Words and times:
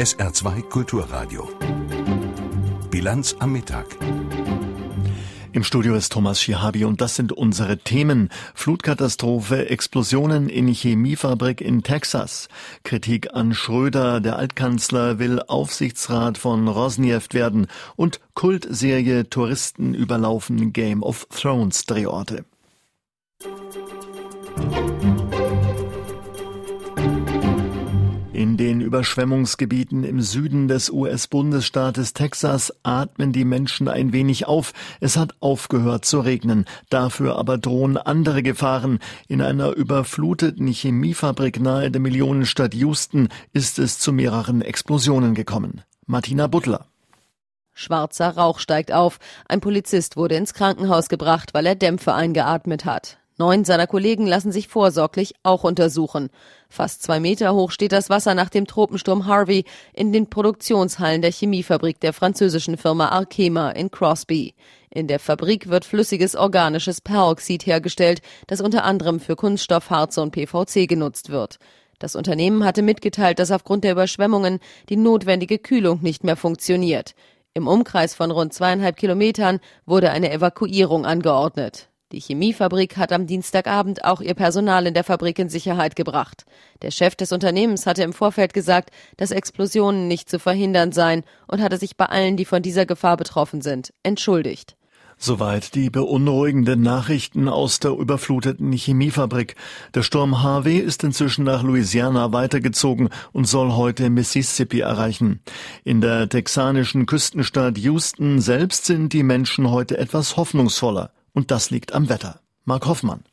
SR2 0.00 0.62
Kulturradio. 0.70 1.46
Bilanz 2.90 3.36
am 3.38 3.52
Mittag. 3.52 3.84
Im 5.52 5.62
Studio 5.62 5.94
ist 5.94 6.10
Thomas 6.10 6.40
Schihabi 6.40 6.86
und 6.86 7.02
das 7.02 7.16
sind 7.16 7.32
unsere 7.32 7.76
Themen. 7.76 8.30
Flutkatastrophe, 8.54 9.68
Explosionen 9.68 10.48
in 10.48 10.68
Chemiefabrik 10.68 11.60
in 11.60 11.82
Texas. 11.82 12.48
Kritik 12.82 13.34
an 13.34 13.52
Schröder, 13.52 14.22
der 14.22 14.36
Altkanzler 14.36 15.18
will 15.18 15.42
Aufsichtsrat 15.46 16.38
von 16.38 16.66
Rosneft 16.66 17.34
werden 17.34 17.66
und 17.94 18.20
Kultserie 18.32 19.28
Touristen 19.28 19.92
überlaufen 19.92 20.72
Game 20.72 21.02
of 21.02 21.26
Thrones 21.28 21.84
Drehorte. 21.84 22.46
In 28.40 28.56
den 28.56 28.80
Überschwemmungsgebieten 28.80 30.02
im 30.02 30.22
Süden 30.22 30.66
des 30.66 30.88
US-Bundesstaates 30.88 32.14
Texas 32.14 32.74
atmen 32.82 33.34
die 33.34 33.44
Menschen 33.44 33.86
ein 33.86 34.14
wenig 34.14 34.46
auf. 34.46 34.72
Es 34.98 35.18
hat 35.18 35.34
aufgehört 35.40 36.06
zu 36.06 36.20
regnen. 36.20 36.64
Dafür 36.88 37.36
aber 37.36 37.58
drohen 37.58 37.98
andere 37.98 38.42
Gefahren. 38.42 38.98
In 39.28 39.42
einer 39.42 39.72
überfluteten 39.72 40.68
Chemiefabrik 40.68 41.60
nahe 41.60 41.90
der 41.90 42.00
Millionenstadt 42.00 42.72
Houston 42.72 43.28
ist 43.52 43.78
es 43.78 43.98
zu 43.98 44.10
mehreren 44.10 44.62
Explosionen 44.62 45.34
gekommen. 45.34 45.82
Martina 46.06 46.46
Butler. 46.46 46.86
Schwarzer 47.74 48.30
Rauch 48.38 48.58
steigt 48.58 48.90
auf. 48.90 49.18
Ein 49.48 49.60
Polizist 49.60 50.16
wurde 50.16 50.36
ins 50.36 50.54
Krankenhaus 50.54 51.10
gebracht, 51.10 51.52
weil 51.52 51.66
er 51.66 51.74
Dämpfe 51.74 52.14
eingeatmet 52.14 52.86
hat. 52.86 53.18
Neun 53.40 53.64
seiner 53.64 53.86
Kollegen 53.86 54.26
lassen 54.26 54.52
sich 54.52 54.68
vorsorglich 54.68 55.32
auch 55.42 55.64
untersuchen. 55.64 56.28
Fast 56.68 57.02
zwei 57.02 57.20
Meter 57.20 57.54
hoch 57.54 57.70
steht 57.70 57.92
das 57.92 58.10
Wasser 58.10 58.34
nach 58.34 58.50
dem 58.50 58.66
Tropensturm 58.66 59.24
Harvey 59.24 59.64
in 59.94 60.12
den 60.12 60.28
Produktionshallen 60.28 61.22
der 61.22 61.32
Chemiefabrik 61.32 61.98
der 62.00 62.12
französischen 62.12 62.76
Firma 62.76 63.08
Arkema 63.08 63.70
in 63.70 63.90
Crosby. 63.90 64.52
In 64.90 65.06
der 65.06 65.18
Fabrik 65.18 65.70
wird 65.70 65.86
flüssiges 65.86 66.36
organisches 66.36 67.00
Peroxid 67.00 67.64
hergestellt, 67.64 68.20
das 68.46 68.60
unter 68.60 68.84
anderem 68.84 69.20
für 69.20 69.36
Kunststoffharze 69.36 70.20
und 70.20 70.32
PVC 70.32 70.86
genutzt 70.86 71.30
wird. 71.30 71.58
Das 71.98 72.16
Unternehmen 72.16 72.62
hatte 72.66 72.82
mitgeteilt, 72.82 73.38
dass 73.38 73.52
aufgrund 73.52 73.84
der 73.84 73.92
Überschwemmungen 73.92 74.60
die 74.90 74.96
notwendige 74.96 75.58
Kühlung 75.58 76.00
nicht 76.02 76.24
mehr 76.24 76.36
funktioniert. 76.36 77.14
Im 77.54 77.68
Umkreis 77.68 78.14
von 78.14 78.32
rund 78.32 78.52
zweieinhalb 78.52 78.98
Kilometern 78.98 79.60
wurde 79.86 80.10
eine 80.10 80.30
Evakuierung 80.30 81.06
angeordnet. 81.06 81.89
Die 82.12 82.18
Chemiefabrik 82.18 82.96
hat 82.96 83.12
am 83.12 83.28
Dienstagabend 83.28 84.04
auch 84.04 84.20
ihr 84.20 84.34
Personal 84.34 84.84
in 84.86 84.94
der 84.94 85.04
Fabrik 85.04 85.38
in 85.38 85.48
Sicherheit 85.48 85.94
gebracht. 85.94 86.44
Der 86.82 86.90
Chef 86.90 87.14
des 87.14 87.30
Unternehmens 87.30 87.86
hatte 87.86 88.02
im 88.02 88.12
Vorfeld 88.12 88.52
gesagt, 88.52 88.90
dass 89.16 89.30
Explosionen 89.30 90.08
nicht 90.08 90.28
zu 90.28 90.40
verhindern 90.40 90.90
seien 90.90 91.22
und 91.46 91.62
hatte 91.62 91.76
sich 91.76 91.96
bei 91.96 92.06
allen, 92.06 92.36
die 92.36 92.44
von 92.44 92.62
dieser 92.62 92.84
Gefahr 92.84 93.16
betroffen 93.16 93.60
sind, 93.60 93.92
entschuldigt. 94.02 94.76
Soweit 95.18 95.76
die 95.76 95.88
beunruhigenden 95.88 96.80
Nachrichten 96.80 97.48
aus 97.48 97.78
der 97.78 97.92
überfluteten 97.92 98.72
Chemiefabrik. 98.72 99.54
Der 99.94 100.02
Sturm 100.02 100.42
Harvey 100.42 100.78
ist 100.78 101.04
inzwischen 101.04 101.44
nach 101.44 101.62
Louisiana 101.62 102.32
weitergezogen 102.32 103.10
und 103.30 103.46
soll 103.46 103.72
heute 103.72 104.10
Mississippi 104.10 104.80
erreichen. 104.80 105.42
In 105.84 106.00
der 106.00 106.28
texanischen 106.28 107.06
Küstenstadt 107.06 107.78
Houston 107.78 108.40
selbst 108.40 108.86
sind 108.86 109.12
die 109.12 109.22
Menschen 109.22 109.70
heute 109.70 109.96
etwas 109.96 110.36
hoffnungsvoller. 110.36 111.12
Und 111.32 111.50
das 111.50 111.70
liegt 111.70 111.92
am 111.92 112.08
Wetter. 112.08 112.40
Mark 112.64 112.86
Hoffmann. 112.86 113.24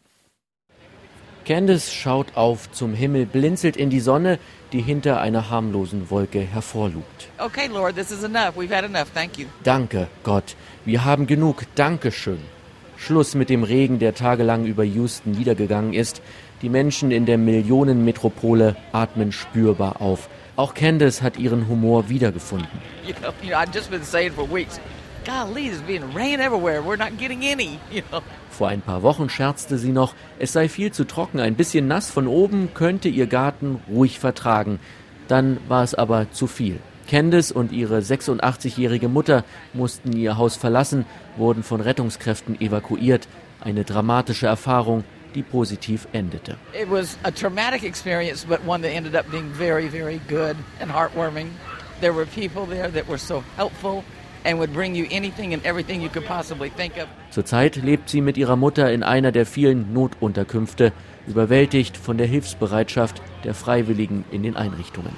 Candice 1.45 1.93
schaut 1.93 2.35
auf 2.35 2.69
zum 2.71 2.93
Himmel, 2.93 3.25
blinzelt 3.25 3.77
in 3.77 3.89
die 3.89 4.01
Sonne, 4.01 4.37
die 4.73 4.81
hinter 4.81 5.21
einer 5.21 5.49
harmlosen 5.49 6.09
Wolke 6.09 6.41
hervorlugt. 6.41 7.29
Okay, 7.37 7.67
Lord, 7.67 7.95
this 7.95 8.11
is 8.11 8.23
enough. 8.23 8.57
We've 8.57 8.75
had 8.75 8.83
enough. 8.83 9.09
Thank 9.13 9.37
you. 9.37 9.45
Danke, 9.63 10.09
Gott. 10.23 10.57
Wir 10.83 11.05
haben 11.05 11.25
genug. 11.25 11.63
Dankeschön. 11.75 12.39
Schluss 12.97 13.33
mit 13.33 13.49
dem 13.49 13.63
Regen, 13.63 13.99
der 13.99 14.13
tagelang 14.13 14.65
über 14.65 14.83
Houston 14.83 15.31
niedergegangen 15.31 15.93
ist. 15.93 16.21
Die 16.61 16.69
Menschen 16.69 17.11
in 17.11 17.25
der 17.25 17.37
Millionenmetropole 17.37 18.75
atmen 18.91 19.31
spürbar 19.31 20.01
auf. 20.01 20.27
Auch 20.57 20.73
Candice 20.73 21.21
hat 21.21 21.37
ihren 21.37 21.69
Humor 21.69 22.09
wiedergefunden. 22.09 22.67
You 23.05 23.13
know, 23.13 23.31
you 23.41 23.51
know, 23.51 23.63
Golly, 25.27 25.67
there's 25.67 25.81
been 25.81 26.13
rain 26.13 26.39
everywhere. 26.39 26.81
We're 26.81 26.95
not 26.95 27.17
getting 27.17 27.43
any, 27.43 27.79
you 27.91 28.01
know. 28.09 28.21
Vor 28.49 28.69
ein 28.69 28.79
paar 28.79 29.03
Wochen 29.03 29.29
scherzte 29.29 29.77
sie 29.77 29.91
noch, 29.91 30.15
es 30.39 30.53
sei 30.53 30.69
viel 30.69 30.93
zu 30.93 31.03
trocken, 31.03 31.41
ein 31.41 31.55
bisschen 31.55 31.85
nass 31.85 32.09
von 32.09 32.27
oben 32.27 32.73
könnte 32.73 33.09
ihr 33.09 33.27
Garten 33.27 33.81
ruhig 33.89 34.19
vertragen. 34.19 34.79
Dann 35.27 35.59
war 35.67 35.83
es 35.83 35.93
aber 35.93 36.31
zu 36.31 36.47
viel. 36.47 36.79
Candice 37.09 37.51
und 37.51 37.73
ihre 37.73 37.99
86-jährige 37.99 39.09
Mutter 39.09 39.43
mussten 39.73 40.15
ihr 40.15 40.37
Haus 40.37 40.55
verlassen, 40.55 41.05
wurden 41.35 41.61
von 41.61 41.81
Rettungskräften 41.81 42.61
evakuiert. 42.61 43.27
Eine 43.59 43.83
dramatische 43.83 44.47
Erfahrung, 44.47 45.03
die 45.35 45.43
positiv 45.43 46.07
endete. 46.13 46.55
It 46.73 46.89
was 46.89 47.17
a 47.23 47.31
traumatic 47.31 47.83
experience, 47.83 48.45
but 48.45 48.65
one 48.65 48.81
that 48.81 48.95
ended 48.95 49.13
up 49.13 49.29
being 49.29 49.51
very, 49.51 49.89
very 49.89 50.21
good 50.29 50.55
and 50.79 50.89
heartwarming. 50.89 51.47
There 51.99 52.13
were 52.13 52.25
people 52.25 52.65
there 52.65 52.89
that 52.89 53.09
were 53.09 53.17
so 53.17 53.43
helpful 53.57 54.05
Zurzeit 57.31 57.75
lebt 57.75 58.09
sie 58.09 58.21
mit 58.21 58.37
ihrer 58.37 58.55
Mutter 58.55 58.91
in 58.91 59.03
einer 59.03 59.31
der 59.31 59.45
vielen 59.45 59.93
Notunterkünfte, 59.93 60.93
überwältigt 61.27 61.97
von 61.97 62.17
der 62.17 62.27
Hilfsbereitschaft 62.27 63.21
der 63.43 63.53
Freiwilligen 63.53 64.23
in 64.31 64.43
den 64.43 64.55
Einrichtungen. 64.55 65.11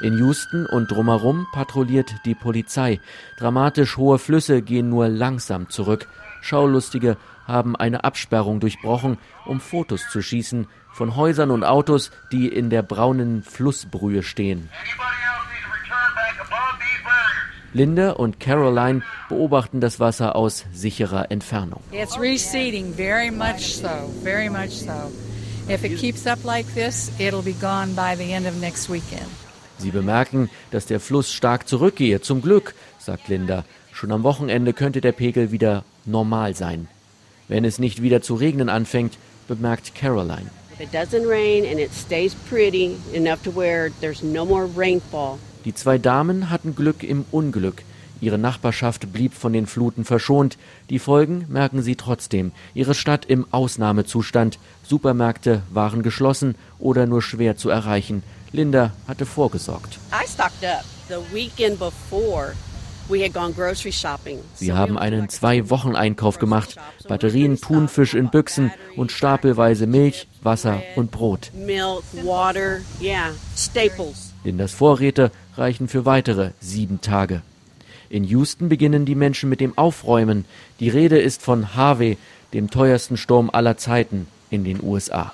In 0.00 0.16
Houston 0.18 0.64
und 0.66 0.92
drumherum 0.92 1.48
patrouilliert 1.52 2.14
die 2.24 2.36
Polizei. 2.36 3.00
Dramatisch 3.36 3.96
hohe 3.96 4.20
Flüsse 4.20 4.62
gehen 4.62 4.88
nur 4.88 5.08
langsam 5.08 5.70
zurück. 5.70 6.06
Schaulustige 6.40 7.16
haben 7.48 7.74
eine 7.74 8.04
Absperrung 8.04 8.60
durchbrochen, 8.60 9.18
um 9.44 9.58
Fotos 9.58 10.08
zu 10.08 10.22
schießen 10.22 10.68
von 10.92 11.16
Häusern 11.16 11.50
und 11.50 11.64
Autos, 11.64 12.12
die 12.30 12.46
in 12.46 12.70
der 12.70 12.82
braunen 12.82 13.42
Flussbrühe 13.42 14.22
stehen. 14.22 14.68
Linda 17.74 18.12
und 18.12 18.40
Caroline 18.40 19.02
beobachten 19.28 19.80
das 19.80 20.00
Wasser 20.00 20.36
aus 20.36 20.64
sicherer 20.72 21.30
Entfernung. 21.30 21.80
It's 21.92 22.18
receding 22.18 22.94
very 22.94 23.30
much 23.30 23.76
so, 23.76 23.88
very 24.22 24.48
much 24.48 24.70
so. 24.70 25.12
If 25.68 25.84
it 25.84 25.98
keeps 25.98 26.26
up 26.26 26.42
like 26.44 26.66
this, 26.74 27.12
it'll 27.18 27.42
be 27.42 27.52
gone 27.52 27.94
by 27.94 28.16
the 28.16 28.32
end 28.32 28.46
of 28.46 28.58
next 28.58 28.88
weekend. 28.88 29.28
Sie 29.76 29.90
bemerken, 29.90 30.48
dass 30.70 30.86
der 30.86 30.98
Fluss 30.98 31.32
stark 31.32 31.68
zurückgehe. 31.68 32.20
Zum 32.20 32.40
Glück, 32.40 32.74
sagt 32.98 33.28
Linda. 33.28 33.64
Schon 33.92 34.12
am 34.12 34.22
Wochenende 34.22 34.72
könnte 34.72 35.00
der 35.00 35.12
Pegel 35.12 35.52
wieder 35.52 35.84
normal 36.06 36.54
sein. 36.54 36.88
Wenn 37.48 37.64
es 37.64 37.78
nicht 37.78 38.00
wieder 38.00 38.22
zu 38.22 38.34
regnen 38.34 38.68
anfängt, 38.68 39.18
bemerkt 39.46 39.94
Caroline. 39.94 40.50
If 40.72 40.80
it 40.80 40.92
doesn't 40.92 41.26
rain 41.26 41.64
and 41.64 41.78
it 41.78 41.92
stays 41.92 42.34
pretty 42.48 42.96
enough 43.12 43.42
to 43.42 43.50
where 43.50 43.90
there's 44.00 44.22
no 44.22 44.44
more 44.44 44.68
rainfall, 44.76 45.38
die 45.64 45.74
zwei 45.74 45.98
Damen 45.98 46.50
hatten 46.50 46.74
Glück 46.74 47.02
im 47.02 47.24
Unglück. 47.30 47.82
Ihre 48.20 48.38
Nachbarschaft 48.38 49.12
blieb 49.12 49.34
von 49.34 49.52
den 49.52 49.66
Fluten 49.66 50.04
verschont. 50.04 50.58
Die 50.90 50.98
Folgen 50.98 51.44
merken 51.48 51.82
sie 51.82 51.94
trotzdem. 51.94 52.52
Ihre 52.74 52.94
Stadt 52.94 53.24
im 53.26 53.46
Ausnahmezustand. 53.52 54.58
Supermärkte 54.82 55.62
waren 55.70 56.02
geschlossen 56.02 56.56
oder 56.78 57.06
nur 57.06 57.22
schwer 57.22 57.56
zu 57.56 57.70
erreichen. 57.70 58.22
Linda 58.52 58.92
hatte 59.06 59.26
vorgesorgt. 59.26 59.98
Sie 64.54 64.72
haben 64.72 64.98
einen 64.98 65.28
Zwei-Wochen-Einkauf 65.28 66.38
gemacht. 66.38 66.76
Batterien, 67.08 67.58
Thunfisch 67.60 68.14
in 68.14 68.30
Büchsen 68.30 68.70
und 68.96 69.12
stapelweise 69.12 69.86
Milch, 69.86 70.28
Wasser 70.42 70.82
und 70.96 71.10
Brot. 71.10 71.50
Lindas 74.44 74.72
Vorräte 74.72 75.30
reichen 75.58 75.88
für 75.88 76.04
weitere 76.04 76.50
sieben 76.60 77.00
Tage. 77.00 77.42
In 78.10 78.24
Houston 78.24 78.68
beginnen 78.68 79.04
die 79.04 79.14
Menschen 79.14 79.50
mit 79.50 79.60
dem 79.60 79.76
Aufräumen. 79.76 80.44
Die 80.80 80.88
Rede 80.88 81.18
ist 81.18 81.42
von 81.42 81.74
Harvey, 81.74 82.16
dem 82.54 82.70
teuersten 82.70 83.16
Sturm 83.16 83.50
aller 83.50 83.76
Zeiten 83.76 84.26
in 84.50 84.64
den 84.64 84.82
USA. 84.82 85.32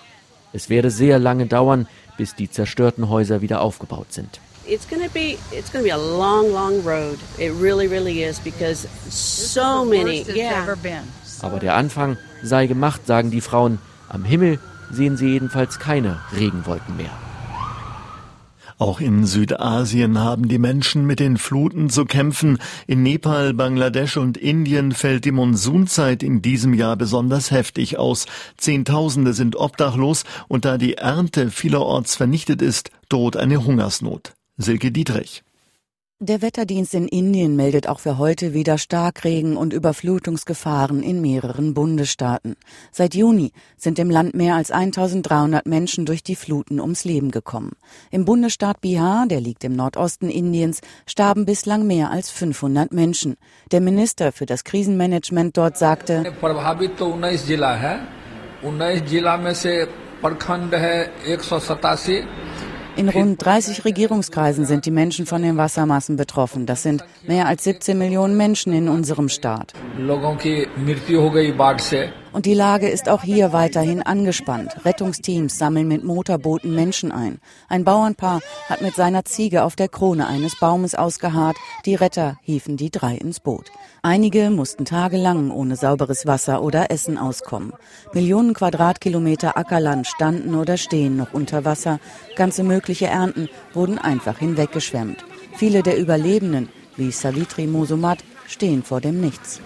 Es 0.52 0.68
werde 0.68 0.90
sehr 0.90 1.18
lange 1.18 1.46
dauern, 1.46 1.86
bis 2.16 2.34
die 2.34 2.50
zerstörten 2.50 3.08
Häuser 3.08 3.42
wieder 3.42 3.60
aufgebaut 3.60 4.12
sind. 4.12 4.40
It's 4.66 4.88
going 4.88 5.02
to 5.02 5.10
be 5.10 5.36
it's 5.52 5.70
going 5.70 5.84
to 5.84 5.90
be 5.90 5.92
a 5.92 5.96
long 5.96 6.50
long 6.50 6.80
road. 6.84 7.18
It 7.38 7.52
really 7.60 7.86
really 7.86 8.24
is 8.24 8.40
because 8.40 8.88
so 9.10 9.84
many 9.84 10.24
yeah. 10.34 10.66
Aber 11.42 11.58
der 11.58 11.74
Anfang 11.74 12.16
sei 12.42 12.66
gemacht, 12.66 13.06
sagen 13.06 13.30
die 13.30 13.42
Frauen. 13.42 13.78
Am 14.08 14.24
Himmel 14.24 14.58
sehen 14.90 15.18
sie 15.18 15.28
jedenfalls 15.28 15.78
keine 15.78 16.20
Regenwolken 16.34 16.96
mehr. 16.96 17.10
Auch 18.78 19.00
in 19.00 19.24
Südasien 19.24 20.18
haben 20.18 20.48
die 20.48 20.58
Menschen 20.58 21.06
mit 21.06 21.20
den 21.20 21.36
Fluten 21.36 21.90
zu 21.90 22.04
kämpfen. 22.04 22.58
In 22.88 23.04
Nepal, 23.04 23.54
Bangladesch 23.54 24.16
und 24.16 24.36
Indien 24.36 24.92
fällt 24.92 25.24
die 25.24 25.30
Monsunzeit 25.30 26.24
in 26.24 26.42
diesem 26.42 26.74
Jahr 26.74 26.96
besonders 26.96 27.52
heftig 27.52 27.98
aus. 27.98 28.26
Zehntausende 28.56 29.32
sind 29.32 29.54
obdachlos 29.54 30.24
und 30.48 30.64
da 30.64 30.76
die 30.76 30.94
Ernte 30.94 31.50
vielerorts 31.50 32.16
vernichtet 32.16 32.62
ist, 32.62 32.90
droht 33.08 33.36
eine 33.36 33.64
Hungersnot. 33.64 34.34
Silke 34.56 34.90
Dietrich. 34.90 35.43
Der 36.26 36.40
Wetterdienst 36.40 36.94
in 36.94 37.06
Indien 37.06 37.54
meldet 37.54 37.86
auch 37.86 38.00
für 38.00 38.16
heute 38.16 38.54
wieder 38.54 38.78
Starkregen 38.78 39.58
und 39.58 39.74
Überflutungsgefahren 39.74 41.02
in 41.02 41.20
mehreren 41.20 41.74
Bundesstaaten. 41.74 42.56
Seit 42.92 43.14
Juni 43.14 43.52
sind 43.76 43.98
im 43.98 44.08
Land 44.08 44.34
mehr 44.34 44.54
als 44.54 44.70
1300 44.70 45.66
Menschen 45.66 46.06
durch 46.06 46.22
die 46.22 46.34
Fluten 46.34 46.80
ums 46.80 47.04
Leben 47.04 47.30
gekommen. 47.30 47.72
Im 48.10 48.24
Bundesstaat 48.24 48.80
Bihar, 48.80 49.26
der 49.26 49.42
liegt 49.42 49.64
im 49.64 49.76
Nordosten 49.76 50.30
Indiens, 50.30 50.80
starben 51.04 51.44
bislang 51.44 51.86
mehr 51.86 52.10
als 52.10 52.30
500 52.30 52.90
Menschen. 52.90 53.36
Der 53.70 53.82
Minister 53.82 54.32
für 54.32 54.46
das 54.46 54.64
Krisenmanagement 54.64 55.54
dort 55.58 55.76
sagte, 55.76 56.24
in 62.96 63.08
rund 63.08 63.44
30 63.44 63.84
Regierungskreisen 63.84 64.64
sind 64.64 64.86
die 64.86 64.90
Menschen 64.90 65.26
von 65.26 65.42
den 65.42 65.56
Wassermassen 65.56 66.16
betroffen. 66.16 66.66
Das 66.66 66.82
sind 66.82 67.04
mehr 67.26 67.46
als 67.46 67.64
17 67.64 67.96
Millionen 67.98 68.36
Menschen 68.36 68.72
in 68.72 68.88
unserem 68.88 69.28
Staat. 69.28 69.72
Und 72.34 72.46
die 72.46 72.54
Lage 72.54 72.88
ist 72.88 73.08
auch 73.08 73.22
hier 73.22 73.52
weiterhin 73.52 74.02
angespannt. 74.02 74.84
Rettungsteams 74.84 75.56
sammeln 75.56 75.86
mit 75.86 76.02
Motorbooten 76.02 76.74
Menschen 76.74 77.12
ein. 77.12 77.38
Ein 77.68 77.84
Bauernpaar 77.84 78.40
hat 78.68 78.82
mit 78.82 78.96
seiner 78.96 79.24
Ziege 79.24 79.62
auf 79.62 79.76
der 79.76 79.88
Krone 79.88 80.26
eines 80.26 80.58
Baumes 80.58 80.96
ausgeharrt. 80.96 81.56
Die 81.86 81.94
Retter 81.94 82.36
hiefen 82.42 82.76
die 82.76 82.90
drei 82.90 83.14
ins 83.14 83.38
Boot. 83.38 83.70
Einige 84.02 84.50
mussten 84.50 84.84
tagelang 84.84 85.52
ohne 85.52 85.76
sauberes 85.76 86.26
Wasser 86.26 86.60
oder 86.60 86.90
Essen 86.90 87.18
auskommen. 87.18 87.72
Millionen 88.12 88.52
Quadratkilometer 88.52 89.56
Ackerland 89.56 90.08
standen 90.08 90.56
oder 90.56 90.76
stehen 90.76 91.16
noch 91.16 91.34
unter 91.34 91.64
Wasser. 91.64 92.00
Ganze 92.34 92.64
mögliche 92.64 93.06
Ernten 93.06 93.48
wurden 93.74 93.96
einfach 93.96 94.38
hinweggeschwemmt. 94.38 95.24
Viele 95.54 95.84
der 95.84 95.98
Überlebenden, 95.98 96.68
wie 96.96 97.12
Savitri 97.12 97.68
Mosumat, 97.68 98.24
stehen 98.46 98.82
vor 98.82 99.00
dem 99.00 99.20
Nichts. 99.20 99.60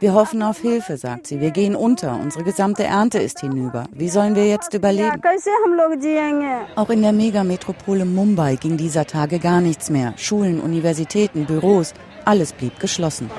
Wir 0.00 0.14
hoffen 0.14 0.42
auf 0.42 0.58
Hilfe, 0.58 0.96
sagt 0.96 1.26
sie. 1.26 1.40
Wir 1.40 1.50
gehen 1.50 1.76
unter. 1.76 2.18
Unsere 2.20 2.44
gesamte 2.44 2.84
Ernte 2.84 3.18
ist 3.18 3.40
hinüber. 3.40 3.84
Wie 3.92 4.08
sollen 4.08 4.34
wir 4.34 4.46
jetzt 4.46 4.74
überleben? 4.74 5.20
Auch 6.76 6.90
in 6.90 7.02
der 7.02 7.12
Megametropole 7.12 8.04
Mumbai 8.04 8.56
ging 8.56 8.76
dieser 8.76 9.06
Tage 9.06 9.38
gar 9.38 9.60
nichts 9.60 9.90
mehr. 9.90 10.14
Schulen, 10.16 10.60
Universitäten, 10.60 11.46
Büros, 11.46 11.94
alles 12.24 12.52
blieb 12.52 12.78
geschlossen. 12.80 13.30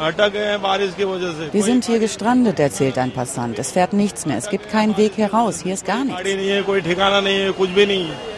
Wir 1.51 1.63
sind 1.63 1.85
hier 1.85 1.99
gestrandet, 1.99 2.59
erzählt 2.59 2.97
ein 2.97 3.11
Passant. 3.11 3.59
Es 3.59 3.71
fährt 3.71 3.93
nichts 3.93 4.25
mehr. 4.25 4.37
Es 4.37 4.49
gibt 4.49 4.69
keinen 4.69 4.97
Weg 4.97 5.17
heraus. 5.17 5.61
Hier 5.61 5.73
ist 5.73 5.85
gar 5.85 6.03
nichts. 6.03 6.21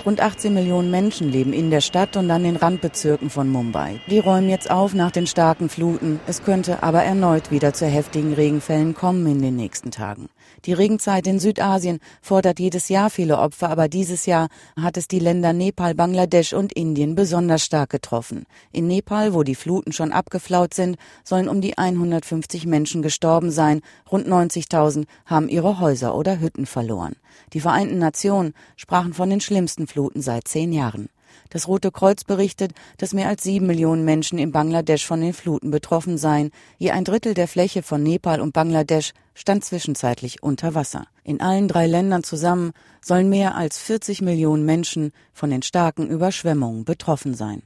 Rund 0.06 0.20
18 0.20 0.54
Millionen 0.54 0.92
Menschen 0.92 1.32
leben 1.32 1.54
in 1.54 1.72
der 1.72 1.80
Stadt 1.80 2.18
und 2.18 2.30
an 2.30 2.44
den 2.44 2.58
Randbezirken 2.58 3.30
von 3.30 3.48
Mumbai. 3.48 4.02
Die 4.10 4.20
räumen 4.20 4.50
jetzt 4.50 4.70
auf 4.70 4.94
nach 4.94 5.12
den 5.12 5.28
starken 5.28 5.70
Fluten. 5.70 6.20
Es 6.28 6.44
könnte 6.44 6.84
aber 6.84 7.04
erneut 7.04 7.52
wieder 7.52 7.74
zu 7.74 7.86
heftigen 7.86 8.34
Regenfällen 8.34 8.96
kommen 8.96 9.26
in 9.28 9.42
den 9.42 9.56
nächsten 9.56 9.92
Tagen. 9.92 10.28
Die 10.66 10.74
Regenzeit 10.74 11.26
in 11.28 11.40
Südasien 11.40 12.00
fordert 12.22 12.60
jedes 12.60 12.90
Jahr 12.90 13.10
viele 13.10 13.38
Opfer, 13.38 13.70
aber 13.70 13.88
dieses 13.88 14.26
Jahr 14.26 14.48
hat 14.82 14.98
es 14.98 15.08
die 15.08 15.20
Länder 15.20 15.54
Nepal, 15.54 15.96
Bangladesch 15.96 16.54
und 16.54 16.74
Indien 16.74 17.16
besonders 17.16 17.64
stark 17.64 17.90
getroffen. 17.90 18.46
In 18.72 18.88
Nepal, 18.88 19.34
wo 19.34 19.44
die 19.44 19.56
Fluten 19.56 19.92
schon 19.92 20.12
abgeflaut 20.34 20.74
sind, 20.74 20.98
sollen 21.24 21.48
um 21.48 21.62
die 21.62 21.78
150 21.78 22.66
Menschen 22.66 23.04
gestorben 23.04 23.52
sein. 23.52 23.82
Rund 24.12 24.28
90.000 24.28 25.06
haben 25.26 25.48
ihre 25.48 25.80
Häuser 25.80 26.16
oder 26.16 26.40
Hütten 26.40 26.66
verloren. 26.66 27.16
Die 27.54 27.60
Vereinten 27.60 28.00
Nationen 28.00 28.54
sprachen 28.76 29.14
von 29.14 29.30
den 29.30 29.42
schlimmsten 29.42 29.86
Fluten 29.86 30.22
seit 30.22 30.48
zehn 30.48 30.74
Jahren. 30.74 31.10
Das 31.50 31.68
Rote 31.68 31.92
Kreuz 31.92 32.24
berichtet, 32.24 32.74
dass 32.98 33.14
mehr 33.14 33.28
als 33.28 33.44
sieben 33.44 33.68
Millionen 33.68 34.06
Menschen 34.06 34.40
in 34.40 34.52
Bangladesch 34.52 35.06
von 35.06 35.22
den 35.22 35.34
Fluten 35.34 35.70
betroffen 35.70 36.18
seien. 36.18 36.50
Je 36.78 36.92
ein 36.92 37.06
Drittel 37.06 37.36
der 37.36 37.48
Fläche 37.48 37.84
von 37.84 38.02
Nepal 38.02 38.42
und 38.42 38.54
Bangladesch 38.54 39.14
stand 39.36 39.64
zwischenzeitlich 39.64 40.42
unter 40.42 40.74
Wasser. 40.74 41.06
In 41.24 41.42
allen 41.42 41.68
drei 41.68 41.86
Ländern 41.86 42.24
zusammen 42.24 42.72
sollen 43.02 43.30
mehr 43.30 43.56
als 43.56 43.78
40 43.78 44.22
Millionen 44.22 44.66
Menschen 44.66 45.12
von 45.32 45.52
den 45.52 45.62
starken 45.62 46.08
Überschwemmungen 46.08 46.86
betroffen 46.86 47.36
sein. 47.36 47.64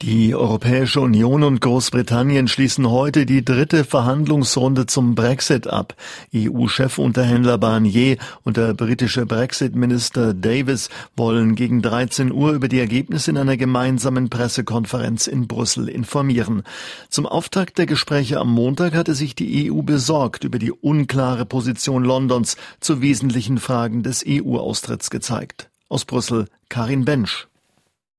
Die 0.00 0.32
Europäische 0.32 1.00
Union 1.00 1.42
und 1.42 1.60
Großbritannien 1.60 2.46
schließen 2.46 2.88
heute 2.88 3.26
die 3.26 3.44
dritte 3.44 3.82
Verhandlungsrunde 3.82 4.86
zum 4.86 5.16
Brexit 5.16 5.66
ab. 5.66 5.96
EU-Chefunterhändler 6.32 7.58
Barnier 7.58 8.16
und 8.44 8.56
der 8.56 8.74
britische 8.74 9.26
Brexit-Minister 9.26 10.34
Davis 10.34 10.88
wollen 11.16 11.56
gegen 11.56 11.82
13 11.82 12.30
Uhr 12.30 12.52
über 12.52 12.68
die 12.68 12.78
Ergebnisse 12.78 13.32
in 13.32 13.38
einer 13.38 13.56
gemeinsamen 13.56 14.30
Pressekonferenz 14.30 15.26
in 15.26 15.48
Brüssel 15.48 15.88
informieren. 15.88 16.62
Zum 17.08 17.26
Auftakt 17.26 17.76
der 17.78 17.86
Gespräche 17.86 18.38
am 18.38 18.52
Montag 18.52 18.94
hatte 18.94 19.16
sich 19.16 19.34
die 19.34 19.68
EU 19.68 19.82
besorgt 19.82 20.44
über 20.44 20.60
die 20.60 20.70
unklare 20.70 21.44
Position 21.44 22.04
Londons 22.04 22.56
zu 22.78 23.02
wesentlichen 23.02 23.58
Fragen 23.58 24.04
des 24.04 24.24
EU-Austritts 24.24 25.10
gezeigt. 25.10 25.70
Aus 25.88 26.04
Brüssel 26.04 26.46
Karin 26.68 27.04
Bensch. 27.04 27.48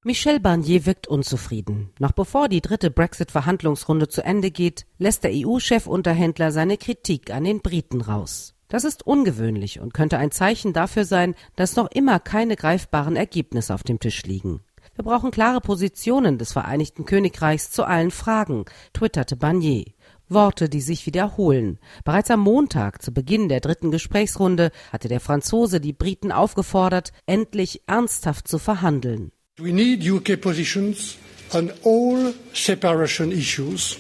Michel 0.06 0.40
Barnier 0.40 0.86
wirkt 0.86 1.08
unzufrieden. 1.08 1.92
Noch 2.00 2.14
bevor 2.14 2.48
die 2.48 2.62
dritte 2.62 2.90
Brexit-Verhandlungsrunde 2.90 4.08
zu 4.08 4.24
Ende 4.24 4.50
geht, 4.50 4.86
lässt 4.98 5.26
der 5.26 5.32
EU-Chefunterhändler 5.34 6.54
seine 6.54 6.78
Kritik 6.78 7.34
an 7.34 7.44
den 7.44 7.60
Briten 7.60 8.00
raus. 8.00 8.56
Das 8.70 8.86
ist 8.86 9.06
ungewöhnlich 9.06 9.82
und 9.82 9.94
könnte 9.94 10.18
ein 10.18 10.32
Zeichen 10.32 10.72
dafür 10.72 11.04
sein, 11.04 11.36
dass 11.58 11.76
noch 11.76 11.92
immer 11.92 12.22
keine 12.22 12.56
greifbaren 12.56 13.18
Ergebnisse 13.18 13.74
auf 13.74 13.84
dem 13.84 14.00
Tisch 14.00 14.24
liegen. 14.24 14.62
Wir 14.96 15.04
brauchen 15.04 15.32
klare 15.32 15.60
Positionen 15.60 16.38
des 16.38 16.54
Vereinigten 16.54 17.04
Königreichs 17.04 17.70
zu 17.70 17.84
allen 17.84 18.12
Fragen, 18.12 18.64
twitterte 18.94 19.36
Barnier. 19.36 19.84
Worte, 20.30 20.70
die 20.70 20.82
sich 20.82 21.08
wiederholen. 21.08 21.78
Bereits 22.06 22.32
am 22.32 22.40
Montag, 22.40 23.02
zu 23.02 23.12
Beginn 23.12 23.50
der 23.50 23.60
dritten 23.60 23.92
Gesprächsrunde, 23.92 24.72
hatte 24.94 25.10
der 25.10 25.20
Franzose 25.20 25.82
die 25.82 25.92
Briten 25.92 26.32
aufgefordert, 26.32 27.12
endlich 27.26 27.82
ernsthaft 27.86 28.48
zu 28.48 28.60
verhandeln. 28.60 29.34
We 29.60 29.74
need 29.74 30.10
UK 30.10 30.40
positions 30.40 31.18
on 31.54 31.72
all 31.84 32.34
separation 32.54 33.34
issues. 33.34 33.98